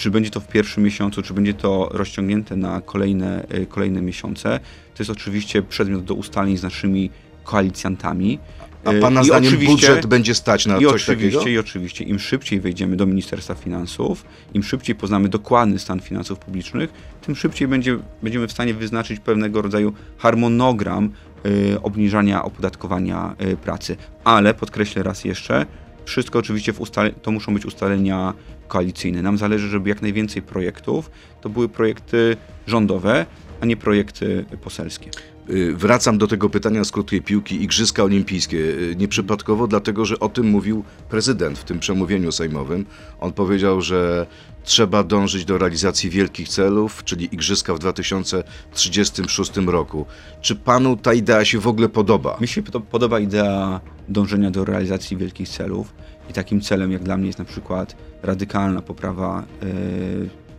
czy 0.01 0.11
będzie 0.11 0.29
to 0.29 0.39
w 0.39 0.47
pierwszym 0.47 0.83
miesiącu, 0.83 1.21
czy 1.21 1.33
będzie 1.33 1.53
to 1.53 1.89
rozciągnięte 1.91 2.55
na 2.55 2.81
kolejne, 2.81 3.45
y, 3.53 3.65
kolejne 3.65 4.01
miesiące, 4.01 4.59
to 4.93 5.03
jest 5.03 5.09
oczywiście 5.09 5.61
przedmiot 5.61 6.03
do 6.03 6.13
ustaleń 6.13 6.57
z 6.57 6.63
naszymi 6.63 7.09
koalicjantami. 7.43 8.39
A 8.85 8.91
Y, 8.91 8.99
pana 8.99 9.21
i 9.21 9.25
zdaniem 9.25 9.57
budżet 9.65 10.05
będzie 10.05 10.35
stać 10.35 10.65
na 10.65 10.77
I 10.77 10.83
coś 10.83 11.09
oczywiście, 11.09 11.39
takiego? 11.39 11.55
I 11.55 11.57
oczywiście, 11.57 12.03
im 12.03 12.19
szybciej 12.19 12.59
wejdziemy 12.59 12.95
do 12.95 13.05
Ministerstwa 13.05 13.55
Finansów, 13.55 14.25
im 14.53 14.63
szybciej 14.63 14.95
poznamy 14.95 15.29
dokładny 15.29 15.79
stan 15.79 15.99
finansów 15.99 16.39
publicznych, 16.39 16.93
tym 17.21 17.35
szybciej 17.35 17.67
będzie, 17.67 17.99
będziemy 18.23 18.47
w 18.47 18.51
stanie 18.51 18.73
wyznaczyć 18.73 19.19
pewnego 19.19 19.61
rodzaju 19.61 19.93
harmonogram 20.17 21.09
y, 21.45 21.81
obniżania 21.81 22.43
opodatkowania 22.43 23.35
y, 23.41 23.57
pracy. 23.57 23.97
Ale 24.23 24.53
podkreślę 24.53 25.03
raz 25.03 25.25
jeszcze, 25.25 25.65
wszystko 26.05 26.39
oczywiście 26.39 26.73
w 26.73 26.81
ustale, 26.81 27.11
to 27.11 27.31
muszą 27.31 27.53
być 27.53 27.65
ustalenia 27.65 28.33
koalicyjne. 28.75 29.21
Nam 29.21 29.37
zależy, 29.37 29.69
żeby 29.69 29.89
jak 29.89 30.01
najwięcej 30.01 30.41
projektów 30.41 31.11
to 31.41 31.49
były 31.49 31.69
projekty 31.69 32.37
rządowe, 32.67 33.25
a 33.61 33.65
nie 33.65 33.77
projekty 33.77 34.45
poselskie. 34.63 35.09
Y, 35.49 35.75
Wracam 35.75 36.17
do 36.17 36.27
tego 36.27 36.49
pytania 36.49 36.83
z 36.83 36.91
krótkiej 36.91 37.21
piłki. 37.21 37.63
Igrzyska 37.63 38.03
Olimpijskie. 38.03 38.57
Y, 38.57 38.95
Nieprzypadkowo, 38.97 39.67
dlatego 39.67 40.05
że 40.05 40.19
o 40.19 40.29
tym 40.29 40.45
mówił 40.49 40.83
prezydent 41.09 41.59
w 41.59 41.63
tym 41.63 41.79
przemówieniu 41.79 42.31
sejmowym. 42.31 42.85
On 43.19 43.33
powiedział, 43.33 43.81
że 43.81 44.27
trzeba 44.63 45.03
dążyć 45.03 45.45
do 45.45 45.57
realizacji 45.57 46.09
wielkich 46.09 46.49
celów, 46.49 47.03
czyli 47.03 47.25
Igrzyska 47.35 47.73
w 47.73 47.79
2036 47.79 49.57
roku. 49.67 50.05
Czy 50.41 50.55
panu 50.55 50.97
ta 50.97 51.13
idea 51.13 51.45
się 51.45 51.59
w 51.59 51.67
ogóle 51.67 51.89
podoba? 51.89 52.37
Mi 52.41 52.47
się 52.47 52.63
pod- 52.63 52.83
podoba 52.83 53.19
idea 53.19 53.79
dążenia 54.09 54.51
do 54.51 54.65
realizacji 54.65 55.17
wielkich 55.17 55.49
celów 55.49 55.93
i 56.29 56.33
takim 56.33 56.61
celem 56.61 56.91
jak 56.91 57.03
dla 57.03 57.17
mnie 57.17 57.27
jest 57.27 57.39
na 57.39 57.45
przykład 57.45 57.95
radykalna 58.23 58.81
poprawa 58.81 59.43
e, 59.63 59.65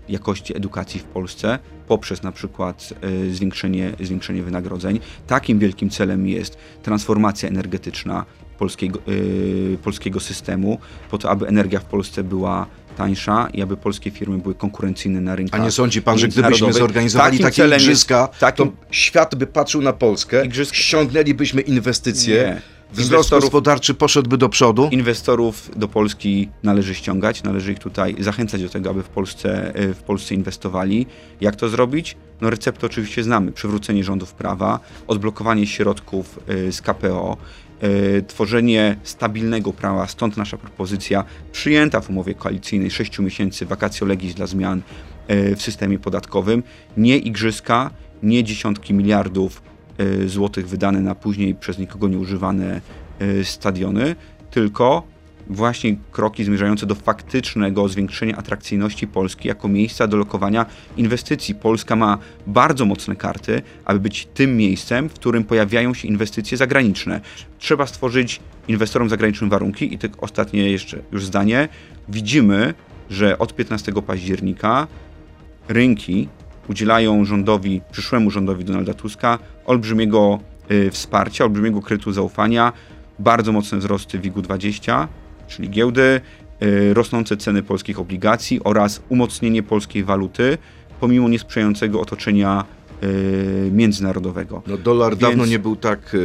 jakości 0.08 0.56
edukacji 0.56 1.00
w 1.00 1.04
Polsce 1.04 1.58
poprzez 1.88 2.22
na 2.22 2.32
przykład 2.32 2.92
e, 3.30 3.30
zwiększenie, 3.34 3.92
zwiększenie 4.00 4.42
wynagrodzeń. 4.42 5.00
Takim 5.26 5.58
wielkim 5.58 5.90
celem 5.90 6.26
jest 6.26 6.58
transformacja 6.82 7.48
energetyczna 7.48 8.24
polskiego, 8.58 8.98
e, 9.74 9.76
polskiego 9.76 10.20
systemu 10.20 10.78
po 11.10 11.18
to, 11.18 11.30
aby 11.30 11.46
energia 11.48 11.80
w 11.80 11.84
Polsce 11.84 12.24
była 12.24 12.66
tańsza 12.96 13.48
i 13.52 13.62
aby 13.62 13.76
polskie 13.76 14.10
firmy 14.10 14.38
były 14.38 14.54
konkurencyjne 14.54 15.20
na 15.20 15.32
A 15.32 15.36
rynkach 15.36 15.62
nie 15.62 15.70
sądzi 15.70 16.02
pan, 16.02 16.18
że 16.18 16.28
gdybyśmy 16.28 16.72
zorganizowali 16.72 17.30
Takim 17.32 17.44
takie 17.44 17.56
celem 17.56 17.72
jest- 17.72 17.84
igrzyska, 17.84 18.28
takim- 18.40 18.66
to 18.66 18.72
świat 18.90 19.34
by 19.34 19.46
patrzył 19.46 19.82
na 19.82 19.92
Polskę, 19.92 20.42
Igrzyska- 20.44 20.74
ściągnęliśmy 20.74 21.60
inwestycje, 21.60 22.34
Nie. 22.34 22.62
Wzrost 22.92 23.30
gospodarczy 23.30 23.94
poszedłby 23.94 24.38
do 24.38 24.48
przodu. 24.48 24.88
Inwestorów 24.92 25.70
do 25.76 25.88
Polski 25.88 26.48
należy 26.62 26.94
ściągać, 26.94 27.42
należy 27.42 27.72
ich 27.72 27.78
tutaj 27.78 28.16
zachęcać 28.18 28.62
do 28.62 28.68
tego, 28.68 28.90
aby 28.90 29.02
w 29.02 29.08
Polsce, 29.08 29.74
e, 29.74 29.94
w 29.94 30.02
Polsce 30.02 30.34
inwestowali. 30.34 31.06
Jak 31.40 31.56
to 31.56 31.68
zrobić? 31.68 32.16
No 32.40 32.50
receptę 32.50 32.86
oczywiście 32.86 33.22
znamy. 33.22 33.52
Przywrócenie 33.52 34.04
rządów 34.04 34.34
prawa, 34.34 34.80
odblokowanie 35.06 35.66
środków 35.66 36.38
e, 36.48 36.72
z 36.72 36.82
KPO, 36.82 37.36
e, 37.80 38.22
tworzenie 38.22 38.96
stabilnego 39.02 39.72
prawa, 39.72 40.06
stąd 40.06 40.36
nasza 40.36 40.56
propozycja 40.56 41.24
przyjęta 41.52 42.00
w 42.00 42.10
umowie 42.10 42.34
koalicyjnej 42.34 42.90
6 42.90 43.18
miesięcy 43.18 43.66
vacatio 43.66 44.06
legis 44.06 44.34
dla 44.34 44.46
zmian 44.46 44.82
w 45.28 45.62
systemie 45.62 45.98
podatkowym, 45.98 46.62
nie 46.96 47.18
igrzyska, 47.18 47.90
nie 48.22 48.44
dziesiątki 48.44 48.94
miliardów 48.94 49.62
złotych 50.26 50.68
wydane 50.68 51.00
na 51.00 51.14
później 51.14 51.54
przez 51.54 51.78
nikogo 51.78 52.08
nieużywane 52.08 52.80
e, 53.18 53.44
stadiony, 53.44 54.16
tylko 54.50 55.12
właśnie 55.46 55.96
kroki 56.12 56.44
zmierzające 56.44 56.86
do 56.86 56.94
faktycznego 56.94 57.88
zwiększenia 57.88 58.36
atrakcyjności 58.36 59.06
Polski 59.06 59.48
jako 59.48 59.68
miejsca 59.68 60.06
do 60.06 60.16
lokowania 60.16 60.66
inwestycji. 60.96 61.54
Polska 61.54 61.96
ma 61.96 62.18
bardzo 62.46 62.84
mocne 62.84 63.16
karty, 63.16 63.62
aby 63.84 64.00
być 64.00 64.28
tym 64.34 64.56
miejscem, 64.56 65.08
w 65.08 65.14
którym 65.14 65.44
pojawiają 65.44 65.94
się 65.94 66.08
inwestycje 66.08 66.56
zagraniczne. 66.56 67.20
Trzeba 67.58 67.86
stworzyć 67.86 68.40
inwestorom 68.68 69.08
zagranicznym 69.08 69.50
warunki 69.50 69.94
i 69.94 69.98
tak 69.98 70.22
ostatnie 70.22 70.70
jeszcze 70.70 70.98
już 71.12 71.24
zdanie. 71.24 71.68
Widzimy, 72.08 72.74
że 73.10 73.38
od 73.38 73.56
15 73.56 73.92
października 74.06 74.86
rynki 75.68 76.28
udzielają 76.68 77.24
rządowi, 77.24 77.80
przyszłemu 77.92 78.30
rządowi 78.30 78.64
Donalda 78.64 78.94
Tuska 78.94 79.38
olbrzymiego 79.66 80.38
y, 80.70 80.90
wsparcia, 80.90 81.44
olbrzymiego 81.44 81.82
kredytu 81.82 82.12
zaufania, 82.12 82.72
bardzo 83.18 83.52
mocne 83.52 83.78
wzrosty 83.78 84.18
WIG-20, 84.18 85.06
czyli 85.48 85.70
giełdy, 85.70 86.20
y, 86.62 86.94
rosnące 86.94 87.36
ceny 87.36 87.62
polskich 87.62 88.00
obligacji 88.00 88.60
oraz 88.64 89.02
umocnienie 89.08 89.62
polskiej 89.62 90.04
waluty, 90.04 90.58
pomimo 91.00 91.28
niesprzyjającego 91.28 92.00
otoczenia 92.00 92.64
y, 93.02 93.70
międzynarodowego. 93.72 94.62
No 94.66 94.78
dolar 94.78 95.12
Więc- 95.12 95.20
dawno 95.22 95.46
nie 95.46 95.58
był 95.58 95.76
tak, 95.76 96.16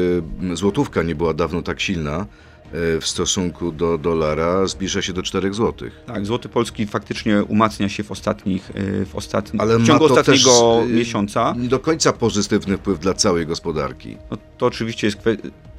e, 0.52 0.56
złotówka 0.56 1.04
nie 1.04 1.16
była 1.16 1.34
dawno 1.34 1.62
tak 1.62 1.82
silna 1.82 2.26
w 2.72 3.00
stosunku 3.02 3.72
do 3.72 3.98
dolara, 3.98 4.68
zbliża 4.68 5.02
się 5.02 5.14
do 5.14 5.24
4 5.24 5.54
złotych. 5.54 6.02
Tak, 6.06 6.26
złoty 6.26 6.50
polski 6.50 6.86
faktycznie 6.86 7.44
umacnia 7.44 7.90
się 7.90 8.04
w 8.04 8.12
ostatnich, 8.12 8.70
y, 8.76 9.06
w 9.06 9.16
ostatnich, 9.16 9.62
Ale 9.62 9.78
w 9.80 9.88
ciągu 9.88 10.06
ostatniego 10.06 10.84
y, 10.84 10.94
miesiąca. 10.94 11.56
Nie 11.58 11.68
do 11.68 11.80
końca 11.80 12.14
pozytywny 12.14 12.78
wpływ 12.78 13.00
dla 13.00 13.14
całej 13.14 13.46
gospodarki. 13.46 14.18
No, 14.32 14.38
to 14.58 14.66
oczywiście 14.66 15.08
jest 15.08 15.18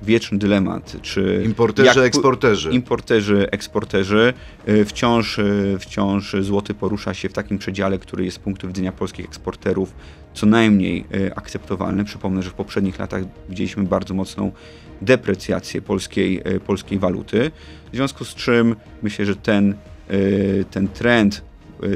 wieczny 0.02 0.38
dylemat, 0.38 0.96
czy 1.02 1.42
Importerzy, 1.44 1.88
jak- 1.98 2.06
eksporterzy. 2.08 2.70
Importerzy, 2.70 3.48
eksporterzy. 3.50 4.34
Y, 4.68 4.84
Wciąż, 4.84 5.40
wciąż 5.78 6.36
złoty 6.40 6.74
porusza 6.74 7.14
się 7.14 7.28
w 7.28 7.32
takim 7.32 7.58
przedziale, 7.58 7.98
który 7.98 8.24
jest 8.24 8.36
z 8.36 8.40
punktu 8.40 8.68
widzenia 8.68 8.92
polskich 8.92 9.24
eksporterów 9.26 9.94
co 10.34 10.46
najmniej 10.46 11.04
akceptowalny. 11.36 12.04
Przypomnę, 12.04 12.42
że 12.42 12.50
w 12.50 12.54
poprzednich 12.54 12.98
latach 12.98 13.22
widzieliśmy 13.48 13.82
bardzo 13.82 14.14
mocną 14.14 14.52
deprecjację 15.02 15.82
polskiej, 15.82 16.40
y, 16.54 16.60
polskiej 16.60 16.98
waluty. 16.98 17.50
W 17.92 17.96
związku 17.96 18.24
z 18.24 18.34
czym 18.34 18.76
myślę, 19.02 19.24
że 19.24 19.36
ten, 19.36 19.74
y, 20.10 20.64
ten 20.70 20.88
trend 20.88 21.47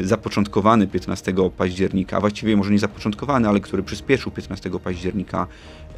zapoczątkowany 0.03 0.87
15 0.87 1.35
października, 1.57 2.17
a 2.17 2.21
właściwie 2.21 2.57
może 2.57 2.71
nie 2.71 2.79
zapoczątkowany, 2.79 3.49
ale 3.49 3.61
który 3.61 3.83
przyspieszył 3.83 4.33
15 4.33 4.71
października 4.71 5.47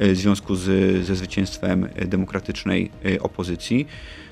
y, 0.01 0.13
w 0.13 0.17
związku 0.17 0.55
z, 0.55 0.63
ze 1.05 1.15
zwycięstwem 1.15 1.87
y, 2.01 2.07
demokratycznej 2.07 2.91
y, 3.05 3.21
opozycji, 3.21 3.87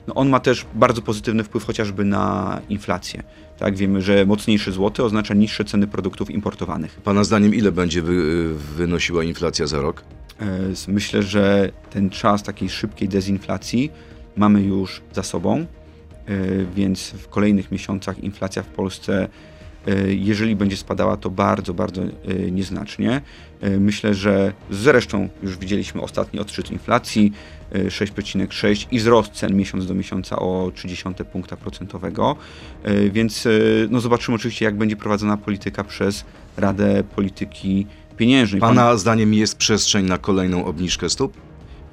no 0.07 0.13
on 0.13 0.29
ma 0.29 0.39
też 0.39 0.65
bardzo 0.73 1.01
pozytywny 1.01 1.43
wpływ 1.43 1.65
chociażby 1.65 2.05
na 2.05 2.61
inflację. 2.69 3.23
Tak, 3.57 3.75
wiemy, 3.75 4.01
że 4.01 4.25
mocniejszy 4.25 4.71
złoty 4.71 5.03
oznacza 5.03 5.33
niższe 5.33 5.65
ceny 5.65 5.87
produktów 5.87 6.31
importowanych. 6.31 7.01
Pana 7.03 7.23
zdaniem 7.23 7.55
ile 7.55 7.71
będzie 7.71 8.01
wy, 8.01 8.53
wynosiła 8.53 9.23
inflacja 9.23 9.67
za 9.67 9.81
rok? 9.81 10.03
E, 10.39 10.47
Myślę, 10.87 11.23
że 11.23 11.71
ten 11.89 12.09
czas 12.09 12.43
takiej 12.43 12.69
szybkiej 12.69 13.09
dezinflacji 13.09 13.91
mamy 14.35 14.61
już 14.61 15.01
za 15.13 15.23
sobą, 15.23 15.65
więc 16.75 17.09
w 17.11 17.27
kolejnych 17.29 17.71
miesiącach 17.71 18.23
inflacja 18.23 18.63
w 18.63 18.67
Polsce, 18.67 19.27
e, 19.87 20.13
jeżeli 20.13 20.55
będzie 20.55 20.77
spadała, 20.77 21.17
to 21.17 21.29
bardzo, 21.29 21.73
bardzo 21.73 22.01
e, 22.01 22.07
nieznacznie. 22.51 23.21
E, 23.61 23.69
Myślę, 23.79 24.13
że 24.13 24.53
zresztą 24.71 25.29
już 25.43 25.57
widzieliśmy 25.57 26.01
ostatni 26.01 26.39
odczyt 26.39 26.71
inflacji 26.71 27.31
e, 27.71 27.83
6,6 27.85 28.87
i 28.91 28.99
wzrost 28.99 29.31
cen 29.31 29.55
miesiąc 29.55 29.85
do 29.87 29.93
miesiąca 29.93 30.35
o 30.39 30.71
0,3 30.75 31.23
punkta 31.25 31.57
procentowego, 31.57 32.35
E, 32.83 33.09
więc 33.09 33.45
e, 33.45 33.49
no 33.89 33.99
zobaczymy 33.99 34.35
oczywiście, 34.35 34.65
jak 34.65 34.77
będzie 34.77 34.95
prowadzona 34.95 35.37
polityka 35.37 35.83
przez 35.83 36.25
Radę 36.57 37.03
Polityki 37.15 37.87
Pieniężnej. 38.17 38.61
Pan- 38.61 38.75
Pana 38.75 38.97
zdaniem 38.97 39.33
jest 39.33 39.57
przestrzeń 39.57 40.05
na 40.05 40.17
kolejną 40.17 40.65
obniżkę 40.65 41.09
stóp? 41.09 41.37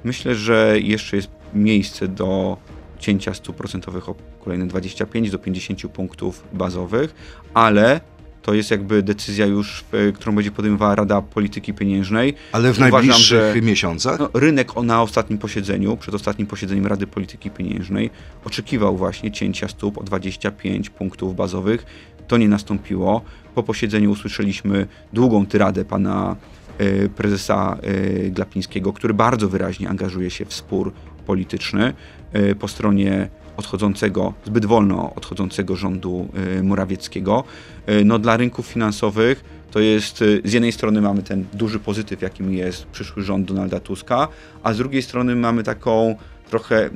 Myślę, 0.03 0.35
że 0.35 0.75
jeszcze 0.81 1.15
jest 1.15 1.29
miejsce 1.53 2.07
do 2.07 2.57
cięcia 3.01 3.33
stóp 3.33 3.55
procentowych 3.55 4.09
o 4.09 4.15
kolejne 4.43 4.67
25 4.67 5.31
do 5.31 5.39
50 5.39 5.87
punktów 5.87 6.43
bazowych, 6.53 7.15
ale 7.53 8.01
to 8.41 8.53
jest 8.53 8.71
jakby 8.71 9.03
decyzja 9.03 9.45
już, 9.45 9.83
e, 9.91 10.11
którą 10.11 10.35
będzie 10.35 10.51
podejmowała 10.51 10.95
Rada 10.95 11.21
Polityki 11.21 11.73
Pieniężnej. 11.73 12.33
Ale 12.51 12.73
w 12.73 12.77
Uważam, 12.77 12.91
najbliższych 12.91 13.55
że- 13.55 13.61
miesiącach? 13.61 14.19
No, 14.19 14.29
rynek 14.33 14.75
na 14.83 15.01
ostatnim 15.01 15.39
posiedzeniu, 15.39 15.97
przed 15.97 16.15
ostatnim 16.15 16.47
posiedzeniem 16.47 16.87
Rady 16.87 17.07
Polityki 17.07 17.49
Pieniężnej, 17.51 18.09
oczekiwał 18.45 18.97
właśnie 18.97 19.31
cięcia 19.31 19.67
stóp 19.67 19.97
o 19.97 20.03
25 20.03 20.89
punktów 20.89 21.35
bazowych. 21.35 21.85
To 22.27 22.37
nie 22.37 22.49
nastąpiło. 22.49 23.21
Po 23.55 23.63
posiedzeniu 23.63 24.11
usłyszeliśmy 24.11 24.87
długą 25.13 25.45
tyradę 25.45 25.85
pana 25.85 26.35
e, 26.77 27.09
prezesa 27.09 27.77
e, 27.81 28.29
Glapińskiego, 28.29 28.93
który 28.93 29.13
bardzo 29.13 29.49
wyraźnie 29.49 29.89
angażuje 29.89 30.29
się 30.29 30.45
w 30.45 30.53
spór 30.53 30.93
polityczny 31.25 31.93
e, 32.33 32.55
po 32.55 32.67
stronie 32.67 33.29
odchodzącego, 33.57 34.33
zbyt 34.45 34.65
wolno 34.65 35.13
odchodzącego 35.15 35.75
rządu 35.75 36.27
e, 36.59 36.63
Morawieckiego. 36.63 37.43
E, 37.85 38.03
No, 38.03 38.19
dla 38.19 38.37
rynków 38.37 38.65
finansowych 38.65 39.43
to 39.71 39.79
jest, 39.79 40.23
z 40.43 40.53
jednej 40.53 40.71
strony 40.71 41.01
mamy 41.01 41.23
ten 41.23 41.45
duży 41.53 41.79
pozytyw, 41.79 42.21
jakim 42.21 42.53
jest 42.53 42.85
przyszły 42.85 43.23
rząd 43.23 43.47
Donalda 43.47 43.79
Tuska, 43.79 44.27
a 44.63 44.73
z 44.73 44.77
drugiej 44.77 45.01
strony 45.01 45.35
mamy 45.35 45.63
taką 45.63 46.15
trochę, 46.51 46.89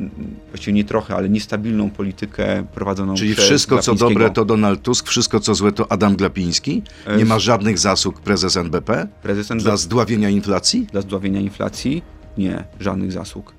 właściwie 0.49 0.73
nie 0.73 0.83
trochę, 0.83 1.15
ale 1.15 1.29
niestabilną 1.29 1.89
politykę 1.89 2.65
prowadzoną 2.73 3.15
Czyli 3.15 3.33
przez 3.33 3.45
wszystko 3.45 3.79
co 3.79 3.95
dobre 3.95 4.29
to 4.29 4.45
Donald 4.45 4.81
Tusk, 4.81 5.07
wszystko 5.07 5.39
co 5.39 5.55
złe 5.55 5.71
to 5.71 5.91
Adam 5.91 6.15
Glapiński? 6.15 6.83
Nie 7.17 7.25
ma 7.25 7.39
żadnych 7.39 7.79
zasług 7.79 8.21
prezes 8.21 8.57
NBP 8.57 9.07
Prezydent 9.21 9.63
dla 9.63 9.77
zdławienia 9.77 10.29
inflacji? 10.29 10.88
dla 10.91 11.01
zdławienia 11.01 11.39
inflacji? 11.39 12.03
Nie, 12.38 12.63
żadnych 12.79 13.11
zasług. 13.11 13.53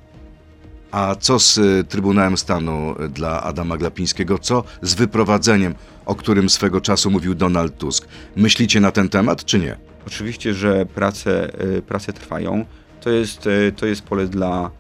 A 0.97 1.17
co 1.17 1.39
z 1.39 1.59
y, 1.59 1.85
Trybunałem 1.89 2.37
Stanu 2.37 2.95
y, 3.05 3.09
dla 3.09 3.43
Adama 3.43 3.77
Glapińskiego? 3.77 4.39
Co 4.39 4.65
z 4.83 4.95
wyprowadzeniem, 4.95 5.75
o 6.07 6.15
którym 6.15 6.51
swego 6.51 6.81
czasu 6.81 7.11
mówił 7.11 7.35
Donald 7.35 7.79
Tusk? 7.79 8.09
Myślicie 8.37 8.81
na 8.81 8.91
ten 8.91 9.09
temat, 9.09 9.45
czy 9.45 9.59
nie? 9.59 9.77
Oczywiście, 10.07 10.55
że 10.55 10.87
prace, 10.87 11.61
y, 11.79 11.83
prace 11.83 12.13
trwają. 12.13 12.65
To 13.01 13.11
jest, 13.11 13.49
to 13.77 13.87
jest 13.87 14.03
pole 14.03 14.27
dla 14.27 14.71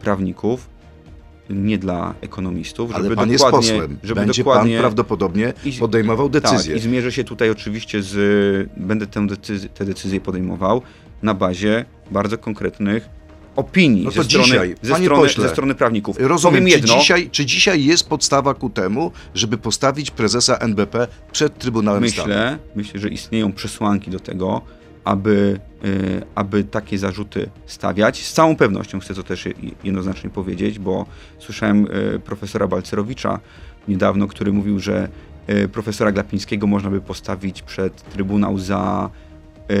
prawników, 0.00 0.68
nie 1.50 1.78
dla 1.78 2.14
ekonomistów. 2.20 2.94
Ale 2.94 3.04
żeby 3.04 3.16
pan 3.16 3.30
jest 3.30 3.44
posłem. 3.44 3.98
Żeby 4.02 4.20
Będzie 4.20 4.42
dokładnie, 4.42 4.74
pan 4.74 4.80
prawdopodobnie 4.80 5.52
podejmował 5.80 6.28
decyzję. 6.28 6.74
Tak, 6.74 6.84
i 6.84 6.88
zmierzę 6.88 7.12
się 7.12 7.24
tutaj 7.24 7.50
oczywiście 7.50 8.02
z. 8.02 8.70
Będę 8.76 9.06
tę 9.06 9.26
decyzję, 9.26 9.68
tę 9.68 9.84
decyzję 9.84 10.20
podejmował 10.20 10.82
na 11.22 11.34
bazie 11.34 11.84
bardzo 12.10 12.38
konkretnych 12.38 13.17
opinii 13.58 14.04
No 14.04 14.10
to 14.10 14.22
ze, 14.22 14.24
strony, 14.28 14.44
dzisiaj, 14.44 14.74
ze, 14.82 14.94
strony, 14.94 15.08
pośle, 15.08 15.42
ze 15.44 15.50
strony 15.50 15.74
prawników. 15.74 16.16
Rozumiem, 16.20 16.54
Powiem 16.64 16.68
czy 16.80 16.80
jedno, 16.86 16.98
dzisiaj, 16.98 17.30
czy 17.30 17.46
dzisiaj 17.46 17.84
jest 17.84 18.08
podstawa 18.08 18.54
ku 18.54 18.70
temu, 18.70 19.12
żeby 19.34 19.58
postawić 19.58 20.10
prezesa 20.10 20.56
NBP 20.58 21.06
przed 21.32 21.58
Trybunałem 21.58 22.08
Stanu? 22.10 22.28
myślę, 22.28 22.58
myślę, 22.74 23.00
że 23.00 23.08
istnieją 23.08 23.52
przesłanki 23.52 24.10
do 24.10 24.20
tego, 24.20 24.60
aby, 25.04 25.60
y, 25.84 26.22
aby 26.34 26.64
takie 26.64 26.98
zarzuty 26.98 27.50
stawiać. 27.66 28.22
Z 28.26 28.32
całą 28.32 28.56
pewnością 28.56 29.00
chcę 29.00 29.14
to 29.14 29.22
też 29.22 29.46
je- 29.46 29.52
jednoznacznie 29.84 30.30
powiedzieć, 30.30 30.78
bo 30.78 31.06
słyszałem 31.38 31.86
y, 32.16 32.20
profesora 32.20 32.66
Balcerowicza 32.68 33.40
niedawno, 33.88 34.26
który 34.26 34.52
mówił, 34.52 34.80
że 34.80 35.08
y, 35.50 35.68
profesora 35.68 36.12
Glapińskiego 36.12 36.66
można 36.66 36.90
by 36.90 37.00
postawić 37.00 37.62
przed 37.62 38.02
Trybunał 38.12 38.58
za, 38.58 39.10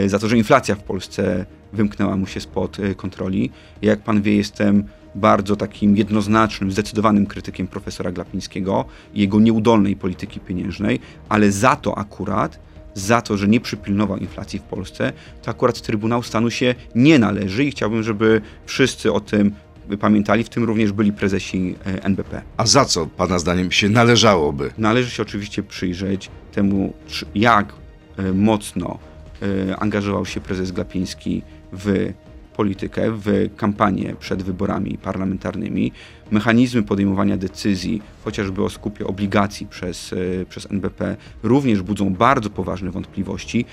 za 0.06 0.18
to, 0.18 0.28
że 0.28 0.36
inflacja 0.36 0.74
w 0.74 0.82
Polsce 0.82 1.46
wymknęła 1.72 2.16
mu 2.16 2.26
się 2.26 2.40
spod 2.40 2.78
y, 2.78 2.94
kontroli. 2.94 3.50
Ja, 3.82 3.90
jak 3.90 4.00
pan 4.00 4.22
wie, 4.22 4.36
jestem 4.36 4.84
bardzo 5.14 5.56
takim 5.56 5.96
jednoznacznym, 5.96 6.72
zdecydowanym 6.72 7.26
krytykiem 7.26 7.66
profesora 7.66 8.12
Glapińskiego 8.12 8.84
i 9.14 9.20
jego 9.20 9.40
nieudolnej 9.40 9.96
polityki 9.96 10.40
pieniężnej, 10.40 11.00
ale 11.28 11.52
za 11.52 11.76
to 11.76 11.98
akurat, 11.98 12.58
za 12.94 13.22
to, 13.22 13.36
że 13.36 13.48
nie 13.48 13.60
przypilnował 13.60 14.16
inflacji 14.16 14.58
w 14.58 14.62
Polsce, 14.62 15.12
to 15.42 15.50
akurat 15.50 15.80
Trybunał 15.80 16.22
Stanu 16.22 16.50
się 16.50 16.74
nie 16.94 17.18
należy 17.18 17.64
i 17.64 17.70
chciałbym, 17.70 18.02
żeby 18.02 18.40
wszyscy 18.66 19.12
o 19.12 19.20
tym 19.20 19.52
pamiętali, 19.96 20.44
w 20.44 20.48
tym 20.48 20.64
również 20.64 20.92
byli 20.92 21.12
prezesi 21.12 21.76
e, 21.86 22.04
NBP. 22.04 22.42
A 22.56 22.66
za 22.66 22.84
co, 22.84 23.06
pana 23.06 23.38
zdaniem, 23.38 23.72
się 23.72 23.88
należałoby? 23.88 24.70
Należy 24.78 25.10
się 25.10 25.22
oczywiście 25.22 25.62
przyjrzeć 25.62 26.30
temu, 26.52 26.92
jak 27.34 27.72
e, 28.16 28.32
mocno 28.32 28.98
angażował 29.78 30.26
się 30.26 30.40
prezes 30.40 30.72
Glapiński 30.72 31.42
w 31.72 32.12
politykę, 32.58 33.02
w 33.10 33.48
kampanię 33.56 34.14
przed 34.20 34.42
wyborami 34.42 34.98
parlamentarnymi, 35.02 35.92
mechanizmy 36.30 36.82
podejmowania 36.82 37.36
decyzji, 37.36 38.02
chociażby 38.24 38.64
o 38.64 38.68
skupie 38.70 39.06
obligacji 39.06 39.66
przez, 39.66 40.12
e, 40.12 40.44
przez 40.44 40.70
NBP, 40.70 41.16
również 41.42 41.82
budzą 41.82 42.14
bardzo 42.14 42.50
poważne 42.50 42.90
wątpliwości, 42.90 43.64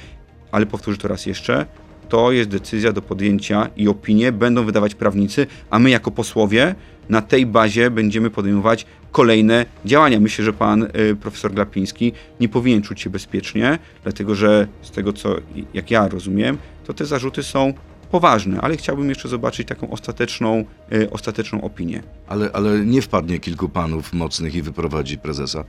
ale 0.52 0.66
powtórzę 0.66 0.98
to 0.98 1.08
raz 1.08 1.26
jeszcze, 1.26 1.66
to 2.10 2.32
jest 2.32 2.50
decyzja 2.50 2.92
do 2.92 3.02
podjęcia 3.02 3.70
i 3.78 3.88
opinie 3.88 4.32
będą 4.32 4.64
wydawać 4.64 4.96
prawnicy, 4.96 5.48
a 5.70 5.80
my 5.80 5.90
jako 5.90 6.12
posłowie 6.12 6.76
na 7.10 7.22
tej 7.22 7.46
bazie 7.46 7.92
będziemy 7.92 8.30
podejmować 8.30 8.86
kolejne 9.12 9.66
działania. 9.86 10.20
Myślę, 10.20 10.46
że 10.46 10.54
pan 10.54 10.84
y, 10.84 11.16
profesor 11.22 11.54
Glapiński 11.54 12.12
nie 12.40 12.50
powinien 12.50 12.82
czuć 12.82 13.02
się 13.02 13.10
bezpiecznie, 13.10 13.80
dlatego 14.04 14.36
że 14.36 14.68
z 14.82 14.92
tego 14.92 15.14
co 15.14 15.36
jak 15.74 15.92
ja 15.92 16.08
rozumiem, 16.08 16.58
to 16.86 16.94
te 16.94 17.06
zarzuty 17.06 17.44
są 17.44 17.74
poważne, 18.12 18.62
ale 18.62 18.78
chciałbym 18.78 19.10
jeszcze 19.10 19.30
zobaczyć 19.30 19.68
taką 19.68 19.90
ostateczną, 19.90 20.66
y, 20.94 21.10
ostateczną 21.10 21.62
opinię. 21.62 22.04
Ale, 22.28 22.50
ale 22.54 22.86
nie 22.86 23.02
wpadnie 23.02 23.40
kilku 23.40 23.70
panów 23.70 24.14
mocnych 24.14 24.56
i 24.56 24.62
wyprowadzi 24.62 25.18
prezesa? 25.18 25.64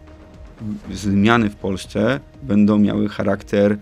Zmiany 0.93 1.51
w 1.51 1.57
Polsce 1.57 2.21
będą 2.43 2.79
miały 2.79 3.09
charakter 3.09 3.79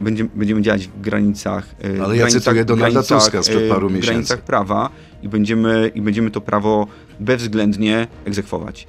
będziemy, 0.00 0.30
będziemy 0.34 0.62
działać 0.62 0.86
w 0.86 1.00
granicach. 1.00 1.74
y, 1.84 2.02
Ale 2.02 2.16
ja 2.16 2.26
cytuję 2.26 2.64
Donalda 2.64 3.02
Tuska 3.02 3.42
sprzed 3.42 3.62
y, 3.62 3.68
paru 3.68 3.88
W 3.88 3.92
miesięcy. 3.92 4.06
granicach 4.12 4.40
prawa 4.40 4.90
i 5.22 5.28
będziemy, 5.28 5.90
i 5.94 6.00
będziemy 6.00 6.30
to 6.30 6.40
prawo 6.40 6.86
bezwzględnie 7.20 8.06
egzekwować. 8.24 8.86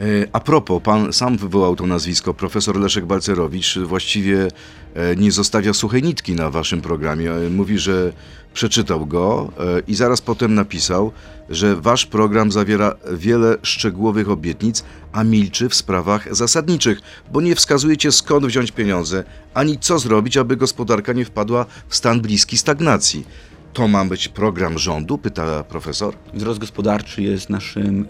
E, 0.00 0.28
A 0.32 0.40
propos, 0.40 0.82
pan 0.82 1.12
sam 1.12 1.36
wywołał 1.36 1.76
to 1.76 1.86
nazwisko, 1.86 2.34
profesor 2.34 2.76
Leszek 2.76 3.06
Balcerowicz 3.06 3.78
właściwie 3.78 4.48
e, 4.94 5.16
nie 5.16 5.32
zostawia 5.32 5.72
suchej 5.74 6.02
nitki 6.02 6.34
na 6.34 6.50
waszym 6.50 6.80
programie. 6.80 7.32
E, 7.32 7.50
Mówi, 7.50 7.78
że 7.78 8.12
przeczytał 8.54 9.06
go 9.06 9.52
i 9.86 9.94
zaraz 9.94 10.20
potem 10.20 10.54
napisał, 10.54 11.12
że 11.50 11.76
wasz 11.76 12.06
program 12.06 12.52
zawiera 12.52 12.94
wiele 13.12 13.56
szczegółowych 13.62 14.30
obietnic, 14.30 14.84
a 15.12 15.24
milczy 15.24 15.68
w 15.68 15.74
sprawach 15.74 16.36
zasadniczych, 16.36 17.00
bo 17.32 17.40
nie 17.40 17.54
wskazujecie 17.54 18.12
skąd 18.12 18.46
wziąć 18.46 18.72
pieniądze, 18.72 19.24
ani 19.54 19.78
co 19.78 19.98
zrobić, 19.98 20.36
aby 20.36 20.56
gospodarka 20.56 21.12
nie 21.12 21.24
wpadła 21.24 21.66
w 21.88 21.96
stan 21.96 22.20
bliski 22.20 22.58
stagnacji. 22.58 23.26
To 23.72 23.88
ma 23.88 24.04
być 24.04 24.28
program 24.28 24.78
rządu? 24.78 25.18
Pyta 25.18 25.64
profesor. 25.64 26.14
Wzrost 26.34 26.58
gospodarczy 26.60 27.22
jest 27.22 27.50
naszym 27.50 28.06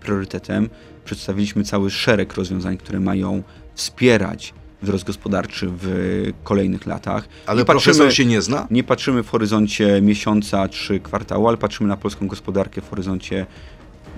priorytetem. 0.00 0.68
Przedstawiliśmy 1.08 1.64
cały 1.64 1.90
szereg 1.90 2.34
rozwiązań, 2.34 2.76
które 2.76 3.00
mają 3.00 3.42
wspierać 3.74 4.54
wzrost 4.82 5.04
gospodarczy 5.04 5.66
w 5.70 5.86
kolejnych 6.44 6.86
latach. 6.86 7.28
Ale 7.46 7.58
Nie 7.58 7.64
profesor 7.64 8.14
się 8.14 8.24
nie 8.24 8.42
zna? 8.42 8.66
Nie 8.70 8.84
patrzymy 8.84 9.22
w 9.22 9.30
horyzoncie 9.30 10.00
miesiąca 10.02 10.68
czy 10.68 11.00
kwartału, 11.00 11.48
ale 11.48 11.56
patrzymy 11.56 11.88
na 11.88 11.96
polską 11.96 12.26
gospodarkę 12.26 12.80
w 12.80 12.90
horyzoncie 12.90 13.46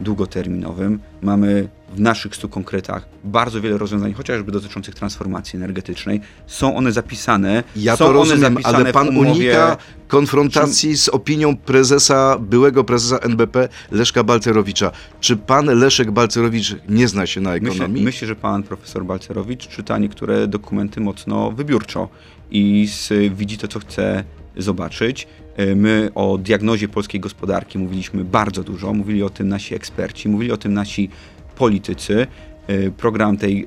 długoterminowym. 0.00 1.00
Mamy 1.22 1.68
w 1.94 2.00
naszych 2.00 2.36
stu 2.36 2.48
konkretach 2.48 3.08
bardzo 3.24 3.60
wiele 3.60 3.78
rozwiązań, 3.78 4.12
chociażby 4.12 4.52
dotyczących 4.52 4.94
transformacji 4.94 5.56
energetycznej. 5.56 6.20
Są 6.46 6.76
one 6.76 6.92
zapisane. 6.92 7.62
Ja 7.76 7.96
są 7.96 8.04
to 8.04 8.12
rozumiem, 8.12 8.58
ale 8.62 8.92
pan 8.92 9.16
unika 9.16 9.76
konfrontacji 10.08 10.96
z 10.96 11.08
opinią 11.08 11.56
prezesa, 11.56 12.38
byłego 12.38 12.84
prezesa 12.84 13.18
NBP 13.18 13.68
Leszka 13.90 14.24
Balcerowicza. 14.24 14.90
Czy 15.20 15.36
pan 15.36 15.66
Leszek 15.66 16.10
Balcerowicz 16.10 16.76
nie 16.88 17.08
zna 17.08 17.26
się 17.26 17.40
na 17.40 17.50
Myślę, 17.50 17.68
ekonomii? 17.68 18.04
myślę, 18.04 18.28
że 18.28 18.36
pan 18.36 18.62
profesor 18.62 19.04
Balcerowicz 19.04 19.68
czyta 19.68 19.98
niektóre 19.98 20.46
dokumenty 20.46 21.00
mocno 21.00 21.52
wybiórczo 21.52 22.08
i 22.50 22.88
z, 22.92 23.12
widzi 23.34 23.58
to, 23.58 23.68
co 23.68 23.80
chce 23.80 24.24
zobaczyć. 24.56 25.26
E, 25.56 25.74
My 25.74 26.10
o 26.14 26.38
diagnozie 26.38 26.88
polskiej 26.88 27.20
gospodarki 27.20 27.78
mówiliśmy 27.78 28.24
bardzo 28.24 28.62
dużo, 28.62 28.92
mówili 28.92 29.22
o 29.22 29.30
tym 29.30 29.48
nasi 29.48 29.74
eksperci, 29.74 30.28
mówili 30.28 30.52
o 30.52 30.56
tym 30.56 30.74
nasi 30.74 31.10
politycy. 31.56 32.26
E, 32.66 32.90
Program 32.90 33.36
tej 33.36 33.62
e, 33.62 33.66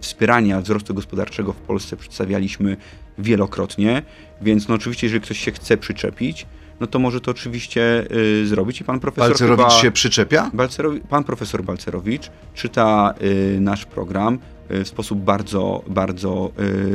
wspierania 0.00 0.60
wzrostu 0.60 0.94
gospodarczego 0.94 1.52
w 1.52 1.56
Polsce 1.56 1.96
przedstawialiśmy 1.96 2.76
wielokrotnie, 3.18 4.02
więc 4.42 4.68
no 4.68 4.74
oczywiście, 4.74 5.06
jeżeli 5.06 5.20
ktoś 5.20 5.38
się 5.38 5.52
chce 5.52 5.76
przyczepić, 5.76 6.46
no 6.80 6.86
to 6.86 6.98
może 6.98 7.20
to 7.20 7.30
oczywiście 7.30 8.04
zrobić 8.44 8.80
i 8.80 8.84
pan 8.84 9.00
profesor 9.00 9.28
Balcerowicz 9.28 9.66
chyba... 9.66 9.82
się 9.82 9.90
przyczepia? 9.90 10.50
Balcerowi- 10.54 11.00
pan 11.00 11.24
profesor 11.24 11.64
Balcerowicz 11.64 12.30
czyta 12.54 13.14
y, 13.56 13.60
nasz 13.60 13.84
program 13.84 14.38
y, 14.70 14.84
w 14.84 14.88
sposób 14.88 15.18
bardzo, 15.18 15.82
bardzo 15.86 16.50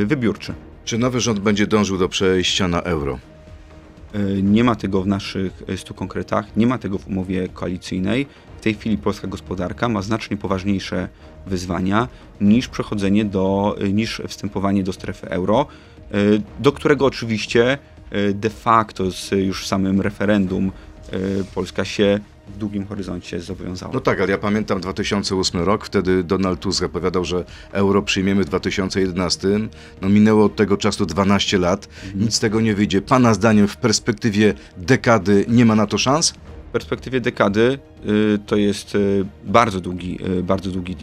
wybiórczy. 0.05 0.53
Czy 0.89 0.97
nowy 0.97 1.19
rząd 1.19 1.39
będzie 1.39 1.67
dążył 1.67 1.97
do 1.97 2.09
przejścia 2.09 2.67
na 2.67 2.81
euro? 2.81 3.19
Y, 4.15 4.43
nie 4.43 4.63
ma 4.63 4.75
tego 4.75 5.01
w 5.01 5.07
naszych 5.07 5.63
y, 5.69 5.77
stu 5.77 5.93
konkretach, 5.93 6.57
nie 6.57 6.67
ma 6.67 6.77
tego 6.77 6.97
w 6.97 7.07
umowie 7.07 7.47
koalicyjnej. 7.49 8.27
W 8.57 8.61
tej 8.61 8.73
chwili 8.73 8.97
polska 8.97 9.27
gospodarka 9.27 9.89
ma 9.89 10.01
znacznie 10.01 10.37
poważniejsze 10.37 11.09
wyzwania 11.47 12.07
niż 12.41 12.67
przechodzenie 12.67 13.25
do, 13.25 13.75
y, 13.81 13.93
niż 13.93 14.21
wstępowanie 14.27 14.83
do 14.83 14.93
strefy 14.93 15.29
euro, 15.29 15.65
y, 16.13 16.41
do 16.59 16.71
którego 16.71 17.05
oczywiście 17.05 17.77
de 18.33 18.49
facto 18.49 19.11
z 19.11 19.31
już 19.31 19.67
samym 19.67 20.01
referendum 20.01 20.71
Polska 21.55 21.85
się 21.85 22.19
w 22.55 22.57
długim 22.57 22.85
horyzoncie 22.85 23.39
zobowiązała. 23.39 23.93
No 23.93 23.99
tak, 23.99 24.21
ale 24.21 24.31
ja 24.31 24.37
pamiętam 24.37 24.81
2008 24.81 25.61
rok, 25.61 25.85
wtedy 25.85 26.23
Donald 26.23 26.59
Tusk 26.59 26.79
zapowiadał, 26.79 27.25
że 27.25 27.45
euro 27.71 28.01
przyjmiemy 28.01 28.43
w 28.43 28.45
2011. 28.45 29.47
No 30.01 30.09
minęło 30.09 30.45
od 30.45 30.55
tego 30.55 30.77
czasu 30.77 31.05
12 31.05 31.57
lat, 31.57 31.87
nic 32.15 32.35
z 32.35 32.39
tego 32.39 32.61
nie 32.61 32.75
wyjdzie. 32.75 33.01
Pana 33.01 33.33
zdaniem 33.33 33.67
w 33.67 33.77
perspektywie 33.77 34.53
dekady 34.77 35.45
nie 35.47 35.65
ma 35.65 35.75
na 35.75 35.87
to 35.87 35.97
szans? 35.97 36.33
W 36.69 36.71
perspektywie 36.71 37.21
dekady 37.21 37.79
y, 38.05 38.39
to 38.45 38.55
jest 38.55 38.95
y, 38.95 39.25
bardzo 39.43 39.81
długi, 39.81 40.19
y, 40.39 40.43
bardzo 40.43 40.71
długi 40.71 40.95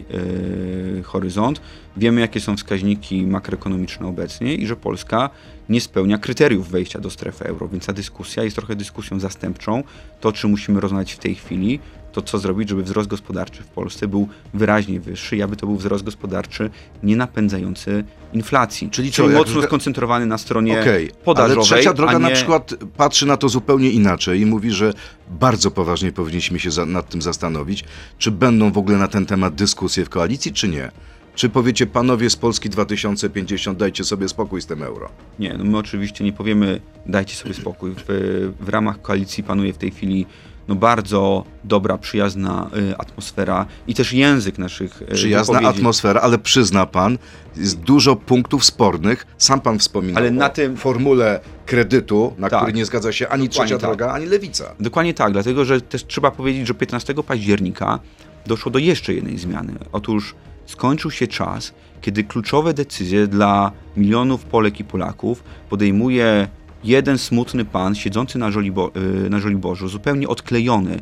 horyzont. 1.03 1.61
Wiemy, 1.97 2.21
jakie 2.21 2.39
są 2.39 2.57
wskaźniki 2.57 3.27
makroekonomiczne 3.27 4.07
obecnie 4.07 4.55
i 4.55 4.67
że 4.67 4.75
Polska 4.75 5.29
nie 5.69 5.81
spełnia 5.81 6.17
kryteriów 6.17 6.69
wejścia 6.69 6.99
do 6.99 7.09
strefy 7.09 7.45
euro, 7.45 7.67
więc 7.67 7.85
ta 7.85 7.93
dyskusja 7.93 8.43
jest 8.43 8.55
trochę 8.55 8.75
dyskusją 8.75 9.19
zastępczą. 9.19 9.83
To, 10.21 10.31
czy 10.31 10.47
musimy 10.47 10.79
rozmawiać 10.79 11.13
w 11.13 11.19
tej 11.19 11.35
chwili, 11.35 11.79
to 12.17 12.21
co 12.21 12.39
zrobić, 12.39 12.69
żeby 12.69 12.83
wzrost 12.83 13.09
gospodarczy 13.09 13.63
w 13.63 13.67
Polsce 13.67 14.07
był 14.07 14.27
wyraźnie 14.53 14.99
wyższy 14.99 15.37
i 15.37 15.41
aby 15.41 15.55
to 15.55 15.67
był 15.67 15.75
wzrost 15.75 16.03
gospodarczy 16.03 16.69
nie 17.03 17.15
napędzający 17.15 18.03
inflacji. 18.33 18.89
Czyli 18.89 19.11
co, 19.11 19.23
jak 19.23 19.33
mocno 19.33 19.61
zga- 19.61 19.65
skoncentrowany 19.65 20.25
na 20.25 20.37
stronie 20.37 20.81
Okej, 20.81 21.11
podażowej. 21.23 21.55
ale 21.57 21.65
trzecia 21.65 21.93
droga 21.93 22.13
nie... 22.13 22.19
na 22.19 22.29
przykład 22.29 22.73
patrzy 22.97 23.25
na 23.25 23.37
to 23.37 23.49
zupełnie 23.49 23.89
inaczej 23.89 24.41
i 24.41 24.45
mówi, 24.45 24.71
że 24.71 24.93
bardzo 25.29 25.71
poważnie 25.71 26.11
powinniśmy 26.11 26.59
się 26.59 26.71
za, 26.71 26.85
nad 26.85 27.09
tym 27.09 27.21
zastanowić, 27.21 27.83
czy 28.17 28.31
będą 28.31 28.71
w 28.71 28.77
ogóle 28.77 28.97
na 28.97 29.07
ten 29.07 29.25
temat 29.25 29.55
dyskusje 29.55 30.05
w 30.05 30.09
koalicji, 30.09 30.53
czy 30.53 30.67
nie. 30.67 30.91
Czy 31.35 31.49
powiecie, 31.49 31.87
panowie 31.87 32.29
z 32.29 32.35
Polski 32.35 32.69
2050, 32.69 33.79
dajcie 33.79 34.03
sobie 34.03 34.29
spokój 34.29 34.61
z 34.61 34.65
tym 34.65 34.83
euro? 34.83 35.09
Nie, 35.39 35.55
no 35.57 35.63
my 35.63 35.77
oczywiście 35.77 36.23
nie 36.23 36.33
powiemy, 36.33 36.81
dajcie 37.05 37.35
sobie 37.35 37.53
spokój. 37.53 37.91
W, 38.07 38.53
w 38.59 38.69
ramach 38.69 39.01
koalicji 39.01 39.43
panuje 39.43 39.73
w 39.73 39.77
tej 39.77 39.91
chwili 39.91 40.25
no 40.67 40.75
bardzo 40.75 41.43
dobra, 41.63 41.97
przyjazna 41.97 42.69
y, 42.91 42.97
atmosfera 42.97 43.65
i 43.87 43.93
też 43.93 44.13
język 44.13 44.57
naszych 44.57 45.01
y, 45.01 45.05
Przyjazna 45.05 45.59
atmosfera, 45.59 46.21
ale 46.21 46.37
przyzna 46.37 46.85
pan, 46.85 47.17
jest 47.55 47.79
dużo 47.79 48.15
punktów 48.15 48.65
spornych. 48.65 49.27
Sam 49.37 49.61
pan 49.61 49.79
wspominał 49.79 50.17
Ale 50.17 50.31
na 50.31 50.49
tym- 50.49 50.77
formule 50.77 51.39
kredytu, 51.65 52.33
na 52.37 52.49
Tak. 52.49 52.59
który 52.59 52.73
nie 52.73 52.85
zgadza 52.85 53.11
się 53.11 53.27
ani 53.29 53.49
Dokładnie 53.49 53.67
trzecia 53.75 53.87
tak. 53.87 53.97
droga, 53.97 54.13
ani 54.13 54.25
lewica. 54.25 54.75
Dokładnie 54.79 55.13
tak, 55.13 55.33
dlatego 55.33 55.65
że 55.65 55.81
też 55.81 56.05
trzeba 56.05 56.31
powiedzieć, 56.31 56.67
że 56.67 56.73
15 56.73 57.23
października 57.23 57.99
doszło 58.45 58.71
do 58.71 58.79
jeszcze 58.79 59.13
jednej 59.13 59.37
zmiany. 59.37 59.73
Otóż 59.91 60.35
skończył 60.65 61.11
się 61.11 61.27
czas, 61.27 61.73
kiedy 62.01 62.23
kluczowe 62.23 62.73
decyzje 62.73 63.27
dla 63.27 63.71
milionów 63.97 64.45
Polek 64.45 64.79
i 64.79 64.83
Polaków 64.83 65.43
podejmuje 65.69 66.47
jeden 66.83 67.17
smutny 67.17 67.65
pan 67.65 67.95
siedzący 67.95 68.39
na, 68.39 68.51
Żolibo, 68.51 68.91
y, 69.25 69.29
na 69.29 69.39
Żoliborzu, 69.39 69.87
zupełnie 69.87 70.27
odklejony 70.27 70.99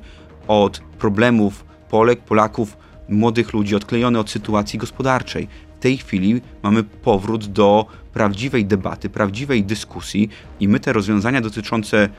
od 0.47 0.79
problemów 0.79 1.65
Polek, 1.89 2.19
Polaków, 2.19 2.77
młodych 3.09 3.53
ludzi, 3.53 3.75
odklejony 3.75 4.19
od 4.19 4.29
sytuacji 4.29 4.79
gospodarczej. 4.79 5.47
W 5.75 5.79
tej 5.79 5.97
chwili 5.97 6.41
mamy 6.63 6.83
powrót 6.83 7.45
do 7.45 7.85
prawdziwej 8.13 8.65
debaty, 8.65 9.09
prawdziwej 9.09 9.63
dyskusji 9.63 10.29
i 10.59 10.67
my 10.67 10.79
te 10.79 10.93
rozwiązania 10.93 11.41
dotyczące 11.41 12.09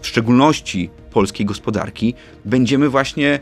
w 0.00 0.06
szczególności 0.06 0.90
polskiej 1.10 1.46
gospodarki, 1.46 2.14
będziemy 2.44 2.88
właśnie 2.88 3.40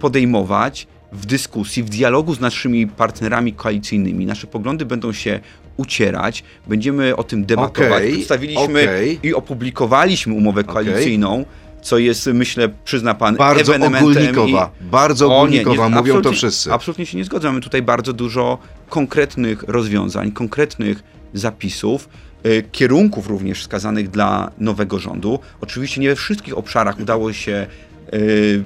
podejmować 0.00 0.86
w 1.12 1.26
dyskusji, 1.26 1.82
w 1.82 1.88
dialogu 1.88 2.34
z 2.34 2.40
naszymi 2.40 2.86
partnerami 2.86 3.52
koalicyjnymi. 3.52 4.26
Nasze 4.26 4.46
poglądy 4.46 4.86
będą 4.86 5.12
się 5.12 5.40
ucierać, 5.76 6.44
będziemy 6.66 7.16
o 7.16 7.24
tym 7.24 7.44
debatować. 7.46 7.92
Okej, 7.92 8.12
Przedstawiliśmy 8.12 8.82
okej. 8.82 9.18
i 9.22 9.34
opublikowaliśmy 9.34 10.34
umowę 10.34 10.64
koalicyjną, 10.64 11.44
co 11.82 11.98
jest, 11.98 12.26
myślę, 12.26 12.68
przyzna 12.84 13.14
pan, 13.14 13.36
Bardzo 13.36 13.74
ogólnikowa, 13.74 14.70
bardzo 14.80 15.26
o, 15.26 15.28
nie, 15.28 15.36
ogólnikowa, 15.36 15.88
nie, 15.88 15.94
mówią 15.94 16.22
to 16.22 16.32
wszyscy. 16.32 16.72
Absolutnie 16.72 17.06
się 17.06 17.18
nie 17.18 17.24
zgodzę. 17.24 17.48
Mamy 17.48 17.60
tutaj 17.60 17.82
bardzo 17.82 18.12
dużo 18.12 18.58
konkretnych 18.88 19.62
rozwiązań, 19.62 20.32
konkretnych 20.32 21.02
zapisów. 21.34 22.08
y, 22.46 22.64
kierunków 22.72 23.26
również 23.26 23.60
wskazanych 23.60 24.10
dla 24.10 24.50
nowego 24.58 24.98
rządu. 24.98 25.38
Oczywiście 25.60 26.00
nie 26.00 26.08
we 26.08 26.16
wszystkich 26.16 26.58
obszarach 26.58 27.00
udało 27.00 27.32
się 27.32 27.66
y, 28.14 28.64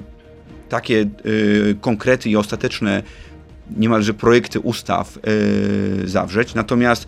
takie 0.69 1.05
y, 1.25 1.75
konkrety 1.81 2.29
i 2.29 2.35
ostateczne 2.35 3.03
niemalże 3.77 4.13
projekty 4.13 4.59
ustaw 4.59 5.19
y, 6.03 6.07
zawrzeć, 6.07 6.55
natomiast 6.55 7.07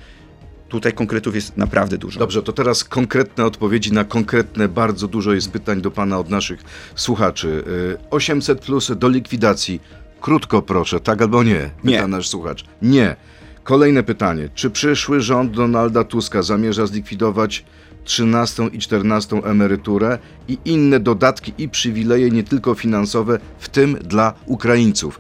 tutaj 0.70 0.94
konkretów 0.94 1.36
jest 1.36 1.58
naprawdę 1.58 1.98
dużo. 1.98 2.20
Dobrze, 2.20 2.44
to 2.44 2.54
teraz 2.54 2.84
konkretne 2.84 3.46
odpowiedzi 3.46 3.94
na 3.94 4.04
konkretne, 4.04 4.68
bardzo 4.68 5.08
dużo 5.08 5.34
jest 5.34 5.52
pytań 5.52 5.82
do 5.82 5.92
Pana 5.92 6.20
od 6.20 6.30
naszych 6.30 6.64
słuchaczy. 6.96 7.64
Y, 8.02 8.10
800 8.10 8.62
plus 8.62 8.92
do 8.96 9.10
likwidacji. 9.10 9.82
Krótko 10.22 10.62
proszę, 10.62 11.00
tak 11.00 11.22
albo 11.22 11.44
nie? 11.44 11.70
Pyta 11.84 12.02
Nie. 12.02 12.08
nasz 12.08 12.30
słuchacz. 12.30 12.66
Nie. 12.82 13.16
Kolejne 13.64 14.04
pytanie. 14.04 14.50
Czy 14.56 14.70
przyszły 14.70 15.22
rząd 15.22 15.52
Donalda 15.52 16.04
Tuska 16.04 16.44
zamierza 16.44 16.86
zlikwidować 16.86 17.66
13 18.04 18.64
i 18.64 18.80
14 18.80 19.36
emeryturę 19.44 20.20
i 20.48 20.58
inne 20.66 21.00
dodatki 21.00 21.54
i 21.58 21.70
przywileje, 21.70 22.30
nie 22.30 22.44
tylko 22.44 22.76
finansowe, 22.76 23.40
w 23.60 23.70
tym 23.70 23.94
dla 23.94 24.34
Ukraińców? 24.46 25.20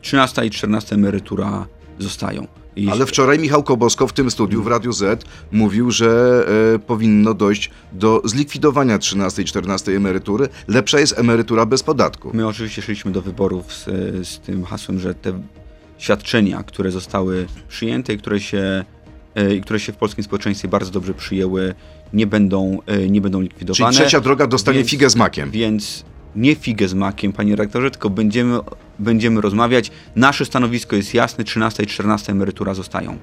13 0.00 0.46
i 0.46 0.50
14 0.50 0.94
emerytura 0.94 1.66
zostają. 1.98 2.46
I 2.76 2.88
Ale 2.90 3.06
wczoraj 3.06 3.38
Michał 3.38 3.62
Kobosko 3.62 4.06
w 4.06 4.12
tym 4.12 4.30
studiu 4.30 4.62
w 4.62 4.66
Radiu 4.66 4.92
Z 4.92 5.24
mówił, 5.52 5.90
że 5.90 6.44
e, 6.74 6.78
powinno 6.78 7.34
dojść 7.34 7.70
do 7.92 8.22
zlikwidowania 8.24 8.98
13 8.98 9.42
i 9.42 9.44
14 9.44 9.92
emerytury. 9.92 10.48
Lepsza 10.68 11.00
jest 11.00 11.18
emerytura 11.18 11.66
bez 11.66 11.82
podatku. 11.82 12.30
My 12.34 12.46
oczywiście 12.46 12.82
szliśmy 12.82 13.12
do 13.12 13.22
wyborów 13.22 13.72
z, 13.74 13.84
z 14.28 14.38
tym 14.40 14.64
hasłem, 14.64 14.98
że 14.98 15.14
te 15.14 15.42
świadczenia, 15.98 16.62
które 16.62 16.90
zostały 16.90 17.46
przyjęte 17.68 18.12
i 18.12 18.18
które 18.18 18.40
się, 18.40 18.84
e, 19.34 19.54
i 19.54 19.60
które 19.60 19.80
się 19.80 19.92
w 19.92 19.96
polskim 19.96 20.24
społeczeństwie 20.24 20.68
bardzo 20.68 20.90
dobrze 20.90 21.14
przyjęły, 21.14 21.74
nie 22.12 22.26
będą, 22.26 22.78
e, 22.86 23.10
nie 23.10 23.20
będą 23.20 23.38
Czyli 23.38 23.48
likwidowane. 23.48 23.92
trzecia 23.94 24.20
droga 24.20 24.46
dostanie 24.46 24.78
Więc- 24.78 24.90
figę 24.90 25.10
z 25.10 25.16
makiem. 25.16 25.50
Więc 25.50 26.04
nie 26.36 26.54
figę 26.54 26.88
z 26.88 26.94
makiem, 26.94 27.32
panie 27.32 27.56
rektorze, 27.56 27.90
tylko 27.90 28.10
będziemy, 28.10 28.58
będziemy 28.98 29.40
rozmawiać. 29.40 29.90
Nasze 30.16 30.44
stanowisko 30.44 30.96
jest 30.96 31.14
jasne, 31.14 31.44
13 31.44 31.82
i 31.82 31.86
14 31.86 32.32
emerytura 32.32 32.74
zostają. 32.74 33.18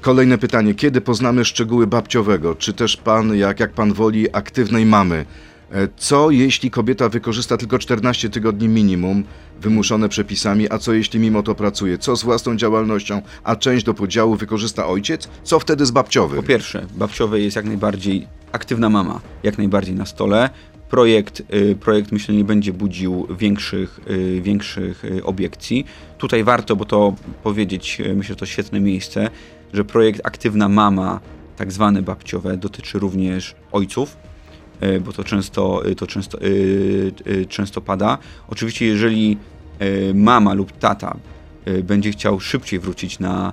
Kolejne 0.00 0.38
pytanie. 0.38 0.74
Kiedy 0.74 1.00
poznamy 1.00 1.44
szczegóły 1.44 1.86
babciowego? 1.86 2.54
Czy 2.54 2.72
też 2.72 2.96
pan, 2.96 3.36
jak, 3.36 3.60
jak 3.60 3.72
pan 3.72 3.92
woli, 3.92 4.32
aktywnej 4.32 4.86
mamy? 4.86 5.26
E, 5.72 5.88
Co 5.96 6.30
jeśli 6.30 6.70
kobieta 6.70 7.08
wykorzysta 7.08 7.56
tylko 7.56 7.78
14 7.78 8.30
tygodni 8.30 8.68
minimum 8.68 9.24
wymuszone 9.60 10.08
przepisami, 10.08 10.70
a 10.70 10.78
co 10.78 10.92
jeśli 10.92 11.20
mimo 11.20 11.42
to 11.42 11.54
pracuje? 11.54 11.98
Co 11.98 12.16
z 12.16 12.22
własną 12.22 12.56
działalnością, 12.56 13.22
a 13.44 13.56
część 13.56 13.84
do 13.84 13.94
podziału 13.94 14.36
wykorzysta 14.36 14.86
ojciec? 14.86 15.28
Co 15.42 15.58
wtedy 15.58 15.86
z 15.86 15.90
babciowym? 15.90 16.36
Po 16.36 16.48
pierwsze, 16.48 16.86
babciowe 16.96 17.40
jest 17.40 17.56
jak 17.56 17.64
najbardziej 17.64 18.26
aktywna 18.52 18.90
mama, 18.90 19.20
jak 19.42 19.58
najbardziej 19.58 19.94
na 19.94 20.06
stole. 20.06 20.50
Projekt, 20.90 21.42
y, 21.54 21.76
projekt 21.80 22.12
myślę 22.12 22.34
nie 22.34 22.44
będzie 22.44 22.72
budził 22.72 23.26
większych, 23.38 24.00
y, 24.10 24.40
większych 24.42 25.04
y, 25.04 25.24
obiekcji. 25.24 25.86
Tutaj 26.18 26.44
warto, 26.44 26.76
bo 26.76 26.84
to 26.84 27.14
powiedzieć, 27.42 28.02
myślę, 28.14 28.32
że 28.32 28.36
to 28.36 28.46
świetne 28.46 28.80
miejsce, 28.80 29.30
że 29.72 29.84
projekt 29.84 30.20
Aktywna 30.24 30.68
Mama, 30.68 31.20
tak 31.56 31.72
zwane 31.72 32.02
babciowe, 32.02 32.56
dotyczy 32.56 32.98
również 32.98 33.54
ojców, 33.72 34.16
bo 35.04 35.12
to 35.12 35.24
często, 35.24 35.82
to 35.96 36.06
często, 36.06 36.38
często 37.48 37.80
pada. 37.80 38.18
Oczywiście, 38.48 38.86
jeżeli 38.86 39.36
mama 40.14 40.54
lub 40.54 40.72
tata 40.72 41.16
będzie 41.84 42.10
chciał 42.10 42.40
szybciej 42.40 42.80
wrócić 42.80 43.18
na, 43.18 43.52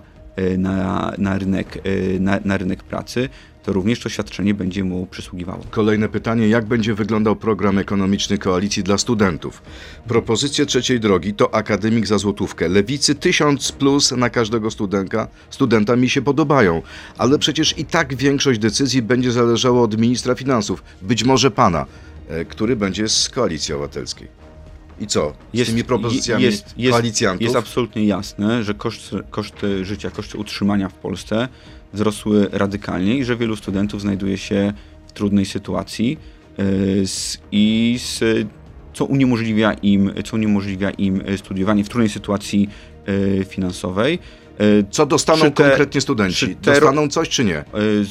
na, 0.58 1.12
na, 1.18 1.38
rynek, 1.38 1.82
na, 2.20 2.40
na 2.46 2.58
rynek 2.58 2.84
pracy, 2.84 3.30
to 3.64 3.74
również 3.74 4.00
to 4.00 4.10
świadczenie 4.10 4.54
będzie 4.54 4.84
mu 4.84 5.06
przysługiwało. 5.06 5.64
Kolejne 5.72 6.10
pytanie, 6.10 6.48
jak 6.48 6.66
będzie 6.66 6.94
wyglądał 6.94 7.36
program 7.36 7.78
ekonomiczny 7.78 8.38
koalicji 8.38 8.84
dla 8.84 8.98
studentów? 8.98 9.62
Propozycje 10.08 10.66
trzeciej 10.66 11.00
drogi 11.00 11.34
to 11.34 11.56
akademik 11.56 12.08
za 12.08 12.18
złotówkę. 12.18 12.70
Lewicy 12.70 13.16
1000 13.16 13.72
plus 13.72 14.12
na 14.12 14.30
każdego 14.30 14.72
studenta. 14.72 15.28
Studenta 15.50 15.96
mi 15.96 16.10
się 16.10 16.22
podobają, 16.22 16.82
ale 17.18 17.40
przecież 17.40 17.78
i 17.78 17.86
tak 17.86 18.16
większość 18.16 18.60
decyzji 18.60 19.02
będzie 19.02 19.32
zależała 19.32 19.82
od 19.82 19.98
ministra 19.98 20.36
finansów, 20.36 20.84
być 21.02 21.24
może 21.24 21.52
pana, 21.52 21.86
e, 22.30 22.46
który 22.46 22.76
będzie 22.76 23.10
z 23.10 23.30
koalicji 23.30 23.74
obywatelskiej. 23.74 24.43
I 25.00 25.08
co? 25.08 25.34
Z 25.54 25.66
tymi 25.66 25.84
propozycjami 25.84 26.44
jest, 26.44 26.74
jest, 26.78 26.92
koalicjantów? 26.92 27.42
Jest 27.42 27.56
absolutnie 27.56 28.06
jasne, 28.06 28.64
że 28.64 28.74
koszty, 28.74 29.20
koszty 29.30 29.86
życia, 29.86 30.12
koszty 30.12 30.38
utrzymania 30.38 30.90
w 30.90 30.94
Polsce 30.94 31.48
wzrosły 31.94 32.48
radykalnie 32.52 33.18
i 33.18 33.24
że 33.24 33.36
wielu 33.36 33.56
studentów 33.56 34.02
znajduje 34.02 34.38
się 34.38 34.74
w 35.08 35.12
trudnej 35.12 35.46
sytuacji 35.46 36.18
yy, 36.58 37.08
z, 37.08 37.38
i 37.52 38.00
z, 38.00 38.20
co 38.94 39.06
uniemożliwia 39.06 39.74
im, 39.74 40.12
co 40.26 40.36
uniemożliwia 40.36 40.90
im 40.92 41.22
studiowanie 41.38 41.84
w 41.84 41.90
trudnej 41.90 42.10
sytuacji 42.10 42.70
yy, 43.38 43.46
finansowej. 43.46 44.20
Yy, 44.60 44.86
Co 44.92 45.06
dostaną 45.06 45.42
te- 45.52 45.52
konkretnie 45.52 46.02
studenci? 46.02 46.56
te- 46.56 46.72
Dostaną 46.72 47.08
coś 47.08 47.30
czy 47.30 47.46
nie? 47.46 47.64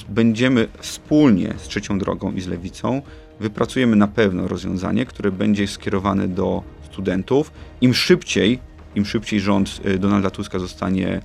Będziemy 0.08 0.68
wspólnie 0.78 1.54
z 1.56 1.68
Trzecią 1.68 1.98
Drogą 1.98 2.32
i 2.32 2.40
z 2.40 2.46
Lewicą 2.46 3.02
wypracujemy 3.40 3.96
na 3.96 4.08
pewno 4.08 4.48
rozwiązanie, 4.48 5.06
które 5.06 5.32
będzie 5.32 5.66
skierowane 5.66 6.28
do 6.28 6.62
studentów. 6.92 7.52
Im 7.80 7.94
szybciej, 7.94 8.58
im 8.94 9.04
szybciej 9.04 9.40
rząd 9.40 9.80
y, 9.86 9.98
Donalda 9.98 10.30
Tuska 10.30 10.58
zostanie 10.58 11.20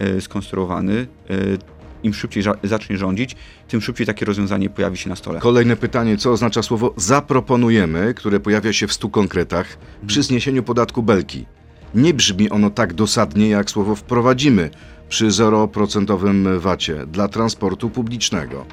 y, 0.00 0.20
skonstruowany, 0.20 1.06
y, 1.30 1.58
im 2.02 2.14
szybciej 2.14 2.42
zacznie 2.64 2.98
rządzić, 2.98 3.36
tym 3.68 3.80
szybciej 3.80 4.06
takie 4.06 4.26
rozwiązanie 4.26 4.70
pojawi 4.70 4.96
się 4.96 5.08
na 5.08 5.16
stole. 5.16 5.40
Kolejne 5.40 5.76
pytanie, 5.76 6.16
co 6.16 6.32
oznacza 6.32 6.62
słowo 6.62 6.94
zaproponujemy, 6.96 8.14
które 8.14 8.40
pojawia 8.40 8.72
się 8.72 8.86
w 8.86 8.92
stu 8.92 9.10
konkretach 9.10 9.78
przy 10.06 10.22
zniesieniu 10.22 10.62
podatku 10.62 11.02
belki. 11.02 11.46
Nie 11.94 12.14
brzmi 12.14 12.50
ono 12.50 12.70
tak 12.70 12.94
dosadnie 12.94 13.48
jak 13.48 13.70
słowo 13.70 13.94
wprowadzimy 13.94 14.70
przy 15.08 15.28
0% 15.28 16.58
VAT-ie 16.58 17.06
dla 17.06 17.28
transportu 17.28 17.90
publicznego. 17.90 18.66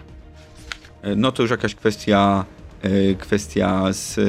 E, 1.02 1.16
No 1.16 1.32
to 1.32 1.42
już 1.42 1.52
jakaś 1.52 1.76
kwestia, 1.76 2.46
e, 2.52 2.55
kwestia 3.20 3.94
z 3.94 4.18
e, 4.18 4.22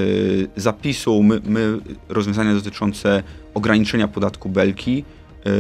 zapisu. 0.61 1.23
My, 1.23 1.41
my 1.45 1.79
rozwiązania 2.09 2.55
dotyczące 2.55 3.23
ograniczenia 3.55 4.09
podatku 4.09 4.49
belki 4.49 5.05
e, 5.45 5.51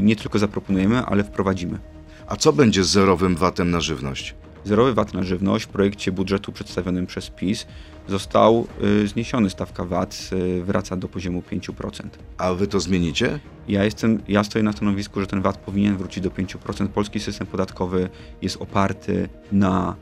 nie 0.00 0.16
tylko 0.16 0.38
zaproponujemy, 0.38 0.98
ale 0.98 1.24
wprowadzimy. 1.24 1.78
A 2.26 2.36
co 2.36 2.52
będzie 2.52 2.84
z 2.84 2.88
zerowym 2.88 3.36
VAT-em 3.36 3.70
na 3.70 3.80
żywność? 3.80 4.34
Zerowy 4.66 4.94
VAT 4.94 5.14
na 5.14 5.22
żywność 5.22 5.64
w 5.64 5.68
projekcie 5.68 6.12
budżetu 6.12 6.52
przedstawionym 6.52 7.06
przez 7.06 7.30
PiS 7.30 7.66
został 8.08 8.66
y, 9.02 9.08
zniesiony. 9.08 9.50
Stawka 9.50 9.84
VAT 9.84 10.30
y, 10.32 10.64
wraca 10.64 10.96
do 10.96 11.08
poziomu 11.08 11.42
5%. 11.52 12.02
A 12.38 12.54
wy 12.54 12.66
to 12.66 12.80
zmienicie? 12.80 13.38
Ja, 13.68 13.84
jestem, 13.84 14.22
ja 14.28 14.44
stoję 14.44 14.62
na 14.62 14.72
stanowisku, 14.72 15.20
że 15.20 15.26
ten 15.26 15.42
VAT 15.42 15.56
powinien 15.56 15.96
wrócić 15.96 16.24
do 16.24 16.30
5%. 16.30 16.88
Polski 16.88 17.20
system 17.20 17.46
podatkowy 17.46 18.08
jest 18.42 18.56
oparty 18.62 19.28
na, 19.52 19.96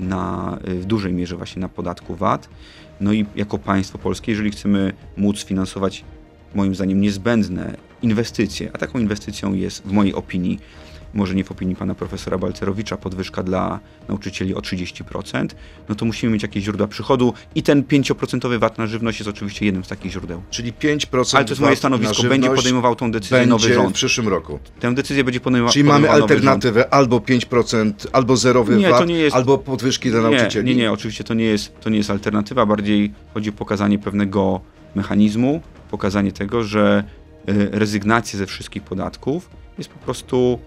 na, 0.00 0.58
y, 0.68 0.74
w 0.74 0.84
dużej 0.84 1.12
mierze 1.12 1.36
właśnie 1.36 1.60
na 1.60 1.68
podatku 1.68 2.14
VAT. 2.14 2.48
No 3.00 3.12
i 3.12 3.26
jako 3.36 3.58
państwo 3.58 3.98
polskie, 3.98 4.32
jeżeli 4.32 4.50
chcemy 4.50 4.92
móc 5.16 5.44
finansować 5.44 6.04
moim 6.54 6.74
zdaniem 6.74 7.00
niezbędne 7.00 7.76
inwestycje, 8.02 8.70
a 8.72 8.78
taką 8.78 8.98
inwestycją 8.98 9.54
jest 9.54 9.82
w 9.82 9.92
mojej 9.92 10.14
opinii, 10.14 10.58
może 11.14 11.34
nie 11.34 11.44
w 11.44 11.50
opinii 11.50 11.76
pana 11.76 11.94
profesora 11.94 12.38
Balcerowicza, 12.38 12.96
podwyżka 12.96 13.42
dla 13.42 13.80
nauczycieli 14.08 14.54
o 14.54 14.58
30%, 14.58 15.48
no 15.88 15.94
to 15.94 16.04
musimy 16.04 16.32
mieć 16.32 16.42
jakieś 16.42 16.64
źródła 16.64 16.86
przychodu 16.86 17.34
i 17.54 17.62
ten 17.62 17.82
5% 17.82 18.58
VAT 18.58 18.78
na 18.78 18.86
żywność 18.86 19.18
jest 19.18 19.28
oczywiście 19.28 19.66
jednym 19.66 19.84
z 19.84 19.88
takich 19.88 20.12
źródeł. 20.12 20.42
Czyli 20.50 20.72
5% 20.72 21.36
Ale 21.36 21.44
to 21.44 21.50
jest 21.52 21.60
moje 21.60 21.76
stanowisko, 21.76 22.22
będzie 22.28 22.50
podejmował 22.50 22.96
tą 22.96 23.10
decyzję 23.10 23.46
nowy 23.46 23.68
w 23.68 23.72
rząd. 23.74 23.94
przyszłym 23.94 24.28
roku. 24.28 24.58
Tę 24.80 24.94
decyzję 24.94 25.24
będzie 25.24 25.40
podejmował 25.40 25.72
Czyli 25.72 25.84
mamy 25.84 26.06
podejmował 26.06 26.22
alternatywę 26.22 26.94
albo 26.94 27.18
5%, 27.18 27.92
albo 28.12 28.36
zerowy 28.36 28.76
Nie, 28.76 28.90
VAT, 28.90 29.08
jest- 29.08 29.36
albo 29.36 29.58
podwyżki 29.58 30.10
dla 30.10 30.20
nauczycieli. 30.20 30.66
Nie, 30.68 30.74
nie, 30.74 30.82
nie, 30.82 30.92
oczywiście 30.92 31.24
to 31.24 31.34
nie 31.34 31.44
jest, 31.44 31.80
to 31.80 31.90
nie 31.90 31.96
jest 31.98 32.10
alternatywa, 32.10 32.66
bardziej 32.66 33.12
chodzi 33.34 33.50
o 33.50 33.52
pokazanie 33.52 33.98
pewnego 33.98 34.60
mechanizmu, 34.94 35.60
pokazanie 35.90 36.32
tego, 36.32 36.64
że 36.64 37.04
y, 37.48 37.68
rezygnacja 37.72 38.38
ze 38.38 38.46
wszystkich 38.46 38.82
podatków 38.82 39.50
jest 39.78 39.90
po 39.90 39.98
prostu 39.98 40.58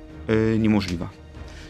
niemożliwa. 0.60 1.10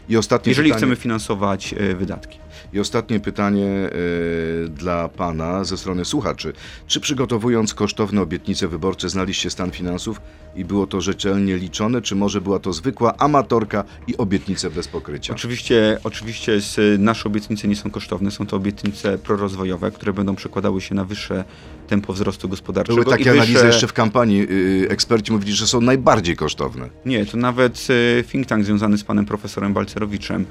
I 0.10 0.18
ostatnie 0.18 0.50
Jeżeli 0.52 0.70
pytanie. 0.70 0.78
chcemy 0.80 0.96
finansować 0.96 1.74
y, 1.74 1.96
wydatki. 1.96 2.41
I 2.74 2.80
ostatnie 2.80 3.20
pytanie 3.20 3.68
e, 3.68 4.68
dla 4.68 5.10
pana 5.10 5.64
ze 5.64 5.78
strony 5.78 6.06
słuchaczy. 6.06 6.54
Czy 6.88 7.00
przygotowując 7.00 7.74
kosztowne 7.74 8.22
obietnice 8.22 8.68
wyborcze 8.68 9.10
znaliście 9.10 9.50
stan 9.50 9.72
finansów 9.72 10.22
i 10.56 10.66
było 10.66 10.88
to 10.88 11.02
rzetelnie 11.02 11.58
liczone, 11.58 12.02
czy 12.02 12.16
może 12.16 12.42
była 12.42 12.60
to 12.60 12.74
zwykła 12.74 13.18
amatorka 13.18 13.84
i 14.08 14.18
obietnice 14.18 14.70
bez 14.70 14.88
pokrycia? 14.88 15.34
Oczywiście, 15.34 15.98
oczywiście 16.04 16.60
nasze 17.00 17.30
obietnice 17.30 17.68
nie 17.68 17.76
są 17.76 17.92
kosztowne, 17.92 18.32
są 18.32 18.46
to 18.46 18.58
obietnice 18.58 19.18
prorozwojowe, 19.18 19.92
które 19.92 20.14
będą 20.14 20.36
przekładały 20.36 20.82
się 20.82 20.96
na 20.96 21.06
wyższe 21.06 21.44
tempo 21.88 22.14
wzrostu 22.14 22.50
gospodarczego. 22.50 23.04
Były 23.04 23.18
takie 23.18 23.24
wyższe... 23.24 23.42
analizy 23.42 23.66
jeszcze 23.66 23.88
w 23.88 23.94
kampanii. 23.94 24.48
y, 24.52 24.90
Eksperci 24.90 25.32
mówili, 25.32 25.54
że 25.54 25.68
są 25.68 25.82
najbardziej 25.82 26.36
kosztowne. 26.36 26.90
Nie, 27.06 27.26
to 27.26 27.38
nawet 27.38 27.88
e, 28.20 28.24
think 28.24 28.48
tank 28.48 28.66
związany 28.66 28.98
z 28.98 29.04
panem 29.04 29.26
profesorem 29.26 29.74
Balcerowiczem 29.74 30.46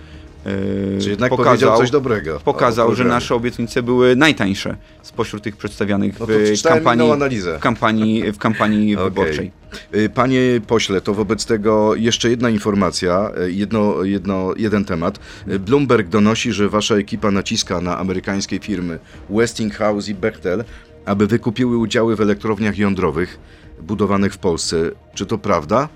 e, 0.47 1.01
Czy 1.01 1.11
jednak 1.11 1.37
powiedział 1.37 1.79
coś 1.79 1.91
dobrego. 1.91 2.41
pokazał, 2.45 2.95
że 2.95 3.05
nasze 3.05 3.35
obietnice 3.35 3.83
były 3.83 4.17
najtańsze 4.17 4.77
spośród 5.03 5.43
tych 5.43 5.57
przedstawianych 5.57 6.21
No 6.21 6.27
w 6.27 6.63
kampanii, 6.63 7.11
analizę. 7.11 7.59
w 7.59 7.61
kampanii, 7.61 8.33
w 8.33 8.39
kampanii 8.39 8.95
Okej. 8.97 9.05
wyborczej. 9.05 9.53
Y, 9.95 10.09
Panie 10.09 10.41
pośle, 10.67 11.01
to 11.01 11.15
wobec 11.15 11.47
tego 11.47 11.95
jeszcze 11.95 12.31
jedna 12.31 12.51
informacja, 12.51 13.31
y, 13.47 13.53
jedno, 13.53 14.03
jedno, 14.05 14.53
jeden 14.57 14.85
temat. 14.85 15.21
Y, 15.49 15.59
Bloomberg 15.59 16.09
donosi, 16.09 16.53
że 16.53 16.69
wasza 16.69 16.95
ekipa 16.95 17.31
naciska 17.31 17.81
na 17.81 17.99
amerykańskie 17.99 18.59
firmy 18.59 18.99
Westinghouse 19.31 20.09
i 20.09 20.15
Bechtel, 20.15 20.65
aby 21.07 21.27
wykupiły 21.27 21.77
udziały 21.79 22.17
w 22.17 22.21
elektrowniach 22.21 22.79
jądrowych 22.79 23.39
budowanych 23.83 24.35
w 24.35 24.39
Polsce. 24.39 24.77
Czy 25.15 25.27
to 25.27 25.39
prawda? 25.39 25.89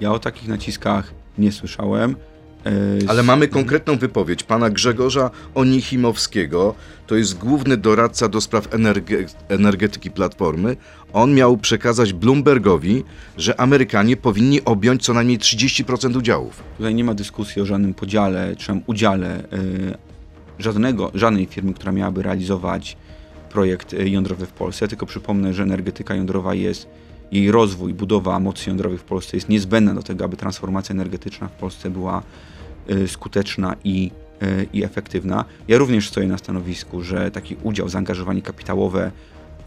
Ja 0.00 0.12
o 0.12 0.18
takich 0.18 0.48
naciskach 0.48 1.10
nie 1.38 1.52
słyszałem. 1.52 2.16
Ale 3.08 3.22
mamy 3.22 3.48
konkretną 3.48 3.96
wypowiedź 3.96 4.42
pana 4.42 4.70
Grzegorza 4.70 5.30
Onichimowskiego, 5.54 6.74
to 7.06 7.16
jest 7.16 7.38
główny 7.38 7.76
doradca 7.76 8.28
do 8.28 8.40
spraw 8.40 8.70
energe- 8.70 9.34
energetyki 9.48 10.10
Platformy. 10.10 10.76
On 11.12 11.34
miał 11.34 11.56
przekazać 11.56 12.12
Bloombergowi, 12.12 13.04
że 13.38 13.60
Amerykanie 13.60 14.16
powinni 14.16 14.64
objąć 14.64 15.02
co 15.02 15.14
najmniej 15.14 15.38
30% 15.38 16.16
udziałów. 16.16 16.62
Tutaj 16.76 16.94
nie 16.94 17.04
ma 17.04 17.14
dyskusji 17.14 17.62
o 17.62 17.66
żadnym 17.66 17.94
podziale 17.94 18.56
czy 18.56 18.80
udziale 18.86 19.28
e, 19.38 19.46
żadnego, 20.58 21.10
żadnej 21.14 21.46
firmy, 21.46 21.74
która 21.74 21.92
miałaby 21.92 22.22
realizować 22.22 22.96
projekt 23.50 23.94
e, 23.94 24.08
jądrowy 24.08 24.46
w 24.46 24.52
Polsce. 24.52 24.88
Tylko 24.88 25.06
przypomnę, 25.06 25.54
że 25.54 25.62
energetyka 25.62 26.14
jądrowa 26.14 26.54
jest, 26.54 26.88
jej 27.32 27.50
rozwój, 27.50 27.94
budowa 27.94 28.40
mocy 28.40 28.70
jądrowych 28.70 29.00
w 29.00 29.04
Polsce 29.04 29.36
jest 29.36 29.48
niezbędna 29.48 29.94
do 29.94 30.02
tego, 30.02 30.24
aby 30.24 30.36
transformacja 30.36 30.92
energetyczna 30.92 31.48
w 31.48 31.52
Polsce 31.52 31.90
była 31.90 32.22
skuteczna 33.06 33.76
i, 33.84 34.10
e, 34.42 34.46
i 34.72 34.84
efektywna. 34.84 35.44
Ja 35.68 35.78
również 35.78 36.08
stoję 36.08 36.26
na 36.26 36.38
stanowisku, 36.38 37.02
że 37.02 37.30
taki 37.30 37.56
udział, 37.62 37.88
zaangażowanie 37.88 38.42
kapitałowe 38.42 39.10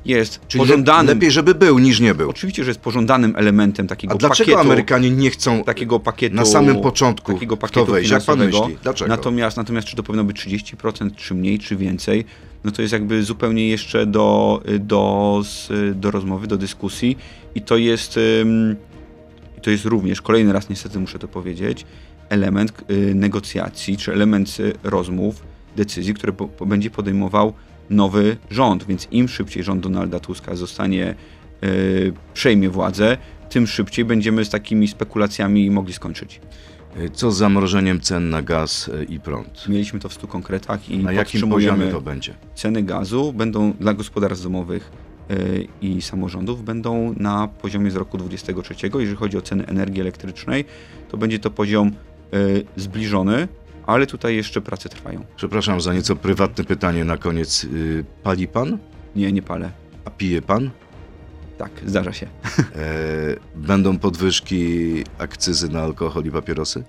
jest 0.05 0.39
Czyli 0.47 0.61
pożądanym. 0.61 1.15
lepiej, 1.15 1.31
żeby 1.31 1.55
był, 1.55 1.79
niż 1.79 1.99
nie 1.99 2.15
był. 2.15 2.29
Oczywiście, 2.29 2.63
że 2.63 2.69
jest 2.69 2.79
pożądanym 2.79 3.33
elementem 3.37 3.87
takiego 3.87 4.13
A 4.13 4.17
dlaczego 4.17 4.51
pakietu 4.51 4.67
Amerykanie 4.67 5.11
nie 5.11 5.29
chcą 5.29 5.63
takiego 5.63 5.99
pakietu. 5.99 6.35
na 6.35 6.45
samym 6.45 6.81
początku 6.81 7.33
takiego 7.33 7.57
pakietu 7.57 7.85
to 7.85 7.91
wejść? 7.91 8.11
Jak 8.11 8.23
pan 8.23 8.39
myśli? 8.39 8.77
Dlaczego? 8.83 9.09
Natomiast, 9.09 9.57
natomiast 9.57 9.87
czy 9.87 9.95
to 9.95 10.03
powinno 10.03 10.23
być 10.23 10.37
30%, 10.47 11.15
czy 11.15 11.33
mniej, 11.35 11.59
czy 11.59 11.75
więcej, 11.75 12.25
no 12.63 12.71
to 12.71 12.81
jest 12.81 12.91
jakby 12.93 13.23
zupełnie 13.23 13.67
jeszcze 13.69 14.05
do, 14.05 14.61
do, 14.79 15.37
s- 15.43 15.69
do 15.95 16.11
rozmowy, 16.11 16.47
do 16.47 16.57
dyskusji 16.57 17.17
i 17.55 17.61
to 17.61 17.77
jest, 17.77 18.19
to 19.61 19.71
jest 19.71 19.85
również, 19.85 20.21
kolejny 20.21 20.53
raz 20.53 20.69
niestety 20.69 20.99
muszę 20.99 21.19
to 21.19 21.27
powiedzieć, 21.27 21.85
element 22.29 22.73
y, 22.91 23.15
negocjacji, 23.15 23.97
czy 23.97 24.13
element 24.13 24.57
y, 24.59 24.73
rozmów, 24.83 25.43
decyzji, 25.75 26.13
które 26.13 26.33
po, 26.33 26.65
będzie 26.65 26.89
podejmował 26.89 27.53
nowy 27.89 28.37
rząd, 28.51 28.83
więc 28.83 29.07
im 29.11 29.27
szybciej 29.27 29.63
rząd 29.63 29.83
Donalda 29.83 30.19
Tuska 30.19 30.55
zostanie, 30.55 31.15
y, 31.63 32.13
przejmie 32.33 32.69
władzę, 32.69 33.17
tym 33.49 33.67
szybciej 33.67 34.05
będziemy 34.05 34.45
z 34.45 34.49
takimi 34.49 34.87
spekulacjami 34.87 35.71
mogli 35.71 35.93
skończyć. 35.93 36.41
Y, 36.99 37.09
Co 37.09 37.31
z 37.31 37.37
zamrożeniem 37.37 37.99
cen 37.99 38.29
na 38.29 38.41
gaz 38.41 38.91
i 39.09 39.19
prąd? 39.19 39.67
Mieliśmy 39.69 39.99
to 39.99 40.09
w 40.09 40.13
100 40.13 40.27
konkretach 40.27 40.89
i 40.89 40.97
Na 40.97 41.11
jakim 41.11 41.49
poziomie 41.49 41.87
to 41.87 42.01
będzie? 42.01 42.33
ceny 42.55 42.83
gazu 42.83 43.33
będą 43.33 43.73
dla 43.73 43.93
gospodarstw 43.93 44.43
domowych 44.43 44.91
i 45.81 46.01
samorządów 46.01 46.63
będą 46.63 47.13
na 47.17 47.47
poziomie 47.47 47.91
z 47.91 47.95
roku 47.95 48.17
2023. 48.17 48.89
Jeżeli 48.99 49.17
chodzi 49.17 49.37
o 49.37 49.41
ceny 49.41 49.65
energii 49.65 50.01
elektrycznej, 50.01 50.65
to 51.09 51.17
będzie 51.17 51.39
to 51.39 51.51
poziom 51.51 51.91
zbliżony, 52.75 53.47
ale 53.85 54.07
tutaj 54.07 54.35
jeszcze 54.35 54.61
prace 54.61 54.89
trwają. 54.89 55.25
Przepraszam 55.35 55.81
za 55.81 55.93
nieco 55.93 56.15
prywatne 56.15 56.63
pytanie 56.63 57.05
na 57.05 57.17
koniec. 57.17 57.63
Y, 57.63 58.05
Pali 58.23 58.47
pan? 58.47 58.77
Nie, 59.15 59.31
nie 59.31 59.41
palę. 59.41 59.71
A 60.05 60.09
pije 60.09 60.41
pan? 60.41 60.69
Tak, 61.57 61.71
zdarza 61.85 62.13
się. 62.13 62.27
E, 62.75 63.35
będą 63.55 63.97
podwyżki 63.97 64.83
akcyzy 65.17 65.69
na 65.69 65.81
alkohol 65.81 66.25
i 66.25 66.31
papierosy? 66.31 66.83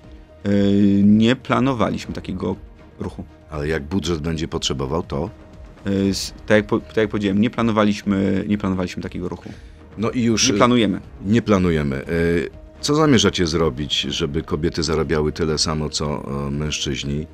Y, 0.47 1.03
Nie 1.05 1.37
planowaliśmy 1.37 2.15
takiego 2.15 2.57
ruchu. 2.99 3.25
Ale 3.51 3.69
jak 3.69 3.83
budżet 3.83 4.19
będzie 4.21 4.49
potrzebował, 4.49 5.03
to. 5.03 5.31
Y, 5.87 5.91
s- 6.11 6.35
Tak 6.47 6.57
jak, 6.57 6.67
po- 6.67 6.81
tak 6.81 6.97
jak 6.97 7.11
powiedziałem, 7.11 7.41
nie 7.41 7.51
planowaliśmy, 7.51 8.45
nie 8.49 8.59
planowaliśmy 8.59 9.03
takiego 9.03 9.29
ruchu. 9.29 9.53
No 9.99 10.11
i 10.11 10.23
już 10.23 10.49
Nie 10.51 10.55
planujemy. 10.59 11.01
nie 11.25 11.43
planujemy. 11.43 12.03
E, 12.81 12.83
Co 12.83 12.95
zamierzacie 12.95 13.47
zrobić, 13.47 14.01
żeby 14.01 14.43
kobiety 14.43 14.83
zarabiały 14.83 15.33
tyle 15.33 15.59
samo 15.59 15.89
co 15.89 16.23
e, 16.47 16.51
mężczyźni? 16.51 17.27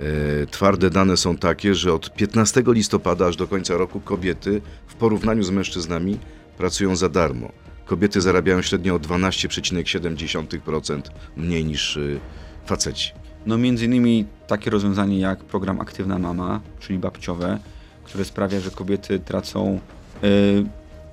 E, 0.00 0.46
Twarde 0.46 0.90
dane 0.90 1.16
są 1.16 1.36
takie, 1.36 1.74
że 1.74 1.94
od 1.94 2.14
15 2.14 2.62
listopada 2.66 3.26
aż 3.26 3.36
do 3.36 3.48
końca 3.48 3.76
roku 3.76 4.00
kobiety 4.00 4.60
w 4.86 4.94
porównaniu 4.94 5.42
z 5.42 5.50
mężczyznami 5.50 6.18
pracują 6.58 6.96
za 6.96 7.08
darmo. 7.08 7.52
Kobiety 7.86 8.20
zarabiają 8.20 8.62
średnio 8.62 8.94
o 8.94 8.98
12,7% 8.98 11.00
mniej 11.36 11.64
niż 11.64 11.96
y, 11.96 12.20
faceci. 12.66 13.12
No 13.46 13.58
między 13.58 13.84
innymi 13.84 14.26
takie 14.46 14.70
rozwiązanie 14.70 15.18
jak 15.18 15.44
program 15.44 15.80
Aktywna 15.80 16.18
Mama, 16.18 16.60
czyli 16.80 16.98
babciowe, 16.98 17.58
które 18.04 18.24
sprawia, 18.24 18.60
że 18.60 18.70
kobiety 18.70 19.18
tracą, 19.18 19.80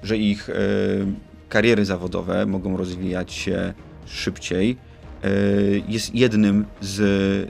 że 0.03 0.17
ich 0.17 0.49
kariery 1.49 1.85
zawodowe 1.85 2.45
mogą 2.45 2.77
rozwijać 2.77 3.33
się 3.33 3.73
szybciej, 4.05 4.77
y, 5.25 5.83
jest 5.87 6.15
jednym 6.15 6.65
z, 6.81 6.95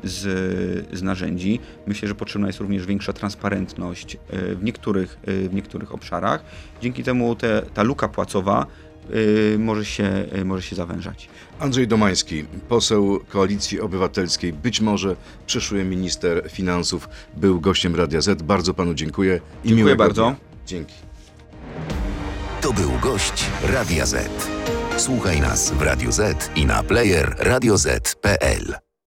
z, 0.04 0.98
z 0.98 1.02
narzędzi. 1.02 1.60
Myślę, 1.88 2.08
że 2.08 2.16
potrzebna 2.16 2.48
jest 2.48 2.60
również 2.60 2.86
większa 2.86 3.14
transparentność 3.14 4.16
y, 4.16 4.56
w 4.56 4.64
niektórych, 4.64 5.18
y, 5.28 5.50
w 5.50 5.54
niektórych 5.54 5.94
obszarach. 5.94 6.44
Dzięki 6.82 7.04
temu 7.04 7.36
te, 7.36 7.62
ta 7.74 7.84
luka 7.84 8.08
płacowa 8.08 8.66
może, 9.58 9.86
się, 9.86 10.26
może 10.46 10.62
się 10.62 10.76
zawężać. 10.76 11.30
Andrzej 11.60 11.88
Domański, 11.88 12.46
poseł 12.70 13.20
Koalicji 13.30 13.82
Obywatelskiej, 13.82 14.54
być 14.54 14.82
może 14.82 15.16
przyszły 15.48 15.84
minister 15.84 16.50
finansów, 16.50 17.10
był 17.38 17.62
gościem 17.62 17.96
Radia 17.96 18.22
Z. 18.22 18.42
Bardzo 18.42 18.74
panu 18.74 18.94
dziękuję 18.94 19.36
i 19.36 19.40
Dziękuję 19.68 19.76
miłego 19.76 20.04
bardzo. 20.04 20.24
Dnia. 20.24 20.36
Dzięki. 20.68 21.09
To 22.62 22.74
był 22.74 22.92
gość 23.02 23.46
Radia 23.64 24.06
Z. 24.06 24.30
Słuchaj 24.98 25.42
nas 25.42 25.72
w 25.72 25.82
Radio 25.82 26.12
Z 26.12 26.52
i 26.56 26.66
na 26.66 26.84
player 26.84 27.36
radioz.pl. 27.40 28.89